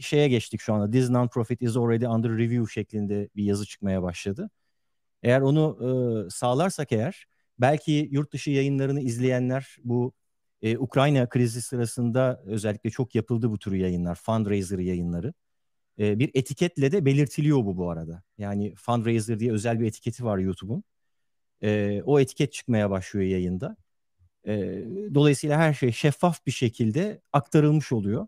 [0.00, 0.90] şeye geçtik şu anda.
[0.90, 4.50] This non-profit is already under review şeklinde bir yazı çıkmaya başladı.
[5.22, 5.78] Eğer onu
[6.26, 7.26] e, sağlarsak eğer
[7.58, 10.12] belki yurt dışı yayınlarını izleyenler bu
[10.62, 15.34] e, Ukrayna krizi sırasında özellikle çok yapıldı bu tür yayınlar, fundraiser yayınları.
[15.98, 18.22] E, bir etiketle de belirtiliyor bu bu arada.
[18.38, 20.84] Yani fundraiser diye özel bir etiketi var YouTube'un.
[21.62, 23.76] E, o etiket çıkmaya başlıyor yayında.
[24.46, 24.84] E,
[25.14, 28.26] dolayısıyla her şey şeffaf bir şekilde aktarılmış oluyor.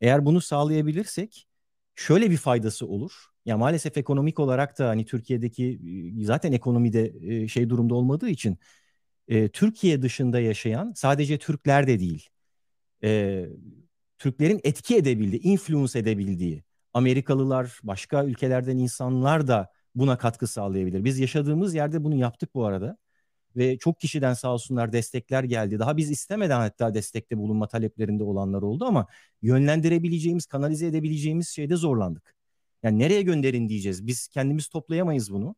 [0.00, 1.48] Eğer bunu sağlayabilirsek
[1.94, 3.12] şöyle bir faydası olur.
[3.46, 5.80] Ya maalesef ekonomik olarak da hani Türkiye'deki
[6.22, 8.58] zaten ekonomide şey durumda olmadığı için
[9.28, 12.28] e, Türkiye dışında yaşayan sadece Türkler de değil.
[13.04, 13.44] E,
[14.18, 21.04] Türklerin etki edebildiği, influence edebildiği Amerikalılar, başka ülkelerden insanlar da buna katkı sağlayabilir.
[21.04, 22.98] Biz yaşadığımız yerde bunu yaptık bu arada.
[23.56, 25.80] Ve çok kişiden sağ olsunlar destekler geldi.
[25.80, 29.08] Daha biz istemeden hatta destekte bulunma taleplerinde olanlar oldu ama
[29.42, 32.35] yönlendirebileceğimiz, kanalize edebileceğimiz şeyde zorlandık.
[32.82, 34.06] Yani nereye gönderin diyeceğiz.
[34.06, 35.56] Biz kendimiz toplayamayız bunu.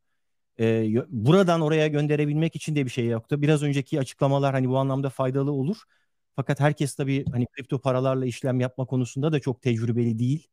[0.60, 3.42] Ee, buradan oraya gönderebilmek için de bir şey yoktu.
[3.42, 5.76] Biraz önceki açıklamalar hani bu anlamda faydalı olur.
[6.36, 10.48] Fakat herkes tabii hani kripto paralarla işlem yapma konusunda da çok tecrübeli değil.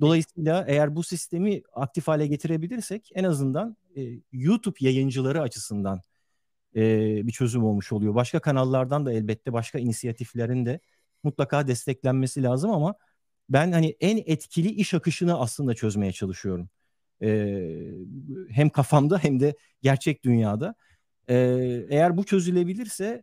[0.00, 6.02] Dolayısıyla eğer bu sistemi aktif hale getirebilirsek en azından e, YouTube yayıncıları açısından
[6.76, 6.80] e,
[7.26, 8.14] bir çözüm olmuş oluyor.
[8.14, 10.80] Başka kanallardan da elbette başka inisiyatiflerin de
[11.22, 12.94] mutlaka desteklenmesi lazım ama
[13.48, 16.68] ben hani en etkili iş akışını aslında çözmeye çalışıyorum.
[17.22, 17.58] E,
[18.50, 20.74] hem kafamda hem de gerçek dünyada.
[21.28, 21.36] E,
[21.90, 23.22] eğer bu çözülebilirse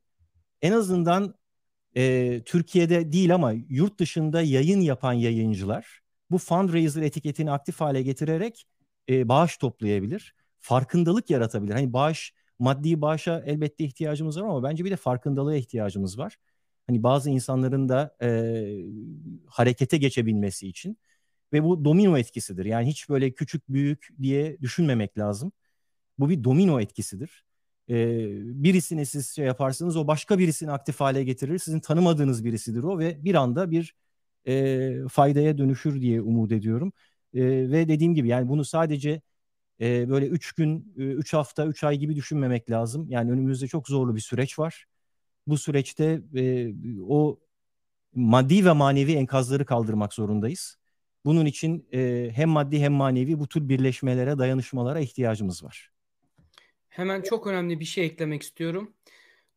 [0.62, 1.36] en azından
[1.98, 6.02] e, Türkiye'de değil ama yurt dışında yayın yapan yayıncılar
[6.32, 8.66] bu fundraiser etiketini aktif hale getirerek
[9.10, 10.36] e, bağış toplayabilir.
[10.60, 11.74] Farkındalık yaratabilir.
[11.74, 16.38] Hani bağış, maddi bağışa elbette ihtiyacımız var ama bence bir de farkındalığa ihtiyacımız var.
[16.88, 18.28] Hani bazı insanların da e,
[19.48, 20.98] harekete geçebilmesi için
[21.54, 22.66] ve bu domino etkisidir.
[22.66, 25.52] Yani hiç böyle küçük büyük diye düşünmemek lazım.
[26.20, 27.46] Bu bir domino etkisidir.
[27.90, 28.28] Ee,
[28.64, 31.60] birisini siz şey yaparsınız o başka birisini aktif hale getirir.
[31.60, 33.96] Sizin tanımadığınız birisidir o ve bir anda bir
[34.48, 36.94] e, faydaya dönüşür diye umut ediyorum.
[37.34, 39.22] E, ve dediğim gibi yani bunu sadece
[39.82, 43.08] e, böyle üç gün, üç hafta, üç ay gibi düşünmemek lazım.
[43.10, 44.86] Yani önümüzde çok zorlu bir süreç var.
[45.48, 46.74] Bu süreçte e,
[47.10, 47.40] o
[48.16, 50.78] maddi ve manevi enkazları kaldırmak zorundayız.
[51.26, 55.92] Bunun için e, hem maddi hem manevi bu tür birleşmelere, dayanışmalara ihtiyacımız var.
[56.90, 58.94] Hemen çok önemli bir şey eklemek istiyorum.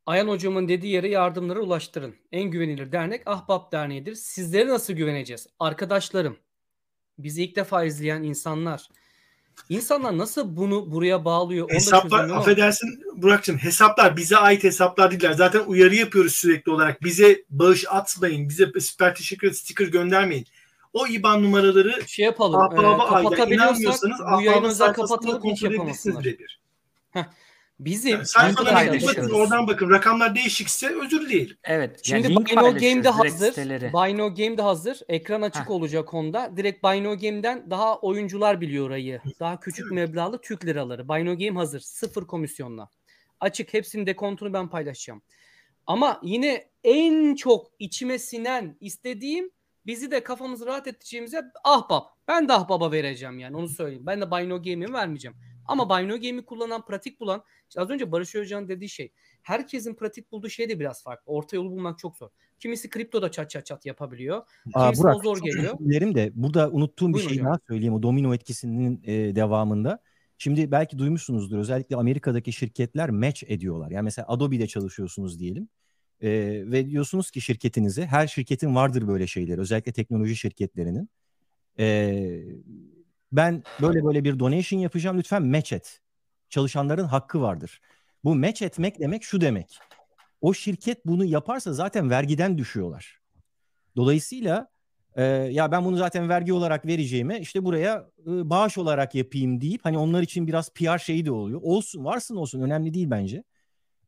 [0.06, 2.14] Ayhan hocamın dediği yere yardımları ulaştırın.
[2.32, 4.14] En güvenilir dernek Ahbap Derneği'dir.
[4.14, 5.46] Sizlere nasıl güveneceğiz?
[5.58, 6.36] Arkadaşlarım,
[7.18, 8.88] bizi ilk defa izleyen insanlar.
[9.68, 11.70] İnsanlar nasıl bunu buraya bağlıyor?
[11.70, 15.32] Hesaplar, affedersin Burak'cığım hesaplar bize ait hesaplar değiller.
[15.32, 17.02] Zaten uyarı yapıyoruz sürekli olarak.
[17.02, 18.48] Bize bağış atmayın.
[18.48, 20.46] Bize süper teşekkür sticker göndermeyin.
[20.92, 22.60] O IBAN numaraları şey yapalım.
[22.60, 26.26] Ahbaba e, kapatabiliyorsak bu yayını özel kapatılıp hiç yapamasınlar.
[27.10, 27.24] Heh.
[27.80, 31.56] Bizim yani sayfalara bakın oradan bakın rakamlar değişikse özür dilerim.
[31.64, 32.00] Evet.
[32.02, 33.48] Şimdi yani Bino Game de hazır.
[33.48, 33.92] Siteleri.
[33.92, 35.00] Bino Game de hazır.
[35.08, 35.70] Ekran açık Heh.
[35.70, 36.56] olacak onda.
[36.56, 39.20] Direkt Bino Game'den daha oyuncular biliyor orayı.
[39.40, 39.92] Daha küçük evet.
[39.92, 41.08] meblağlı Türk liraları.
[41.08, 41.80] Bino Game hazır.
[41.80, 42.88] Sıfır komisyonla.
[43.40, 45.22] Açık hepsinin dekontunu ben paylaşacağım.
[45.86, 49.50] Ama yine en çok içime sinen istediğim
[49.86, 52.06] bizi de kafamızı rahat edeceğimize ahbap.
[52.28, 54.06] Ben de ahbaba vereceğim yani onu söyleyeyim.
[54.06, 55.36] Ben de Bino Game'i vermeyeceğim.
[55.68, 59.12] Ama Bino Game'i kullanan, pratik bulan, işte az önce Barış Özcan dediği şey,
[59.42, 61.32] herkesin pratik bulduğu şey de biraz farklı.
[61.32, 62.28] Orta yolu bulmak çok zor.
[62.58, 64.42] Kimisi kriptoda çat çat çat yapabiliyor.
[64.62, 65.78] Kimisi Aa, Burak, zor geliyor.
[65.78, 70.02] Dilerim de burada unuttuğum bir şey daha söyleyeyim o domino etkisinin e, devamında.
[70.38, 73.90] Şimdi belki duymuşsunuzdur özellikle Amerika'daki şirketler match ediyorlar.
[73.90, 75.68] Yani mesela Adobe'de çalışıyorsunuz diyelim.
[76.20, 76.30] E,
[76.66, 81.08] ve diyorsunuz ki şirketinize her şirketin vardır böyle şeyler özellikle teknoloji şirketlerinin.
[81.78, 81.86] E,
[83.32, 86.00] ben böyle böyle bir donation yapacağım lütfen match et.
[86.50, 87.80] Çalışanların hakkı vardır.
[88.24, 89.78] Bu match etmek demek şu demek.
[90.40, 93.20] O şirket bunu yaparsa zaten vergiden düşüyorlar.
[93.96, 94.68] Dolayısıyla
[95.16, 99.84] e, ya ben bunu zaten vergi olarak vereceğime işte buraya e, bağış olarak yapayım deyip
[99.84, 101.60] hani onlar için biraz PR şeyi de oluyor.
[101.62, 103.44] Olsun varsın olsun önemli değil bence.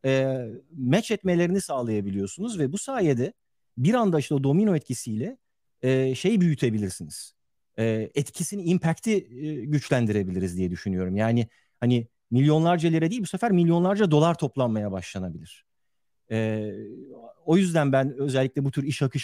[0.04, 0.44] E,
[0.78, 3.32] match etmelerini sağlayabiliyorsunuz ve bu sayede
[3.78, 5.38] bir anda işte o domino etkisiyle
[5.82, 7.34] e, şey büyütebilirsiniz.
[7.80, 11.16] E, etkisini, impact'i e, güçlendirebiliriz diye düşünüyorum.
[11.16, 11.48] Yani
[11.80, 15.66] hani milyonlarca lira değil bu sefer milyonlarca dolar toplanmaya başlanabilir.
[16.30, 16.70] E,
[17.44, 19.18] o yüzden ben özellikle bu tür iş akışı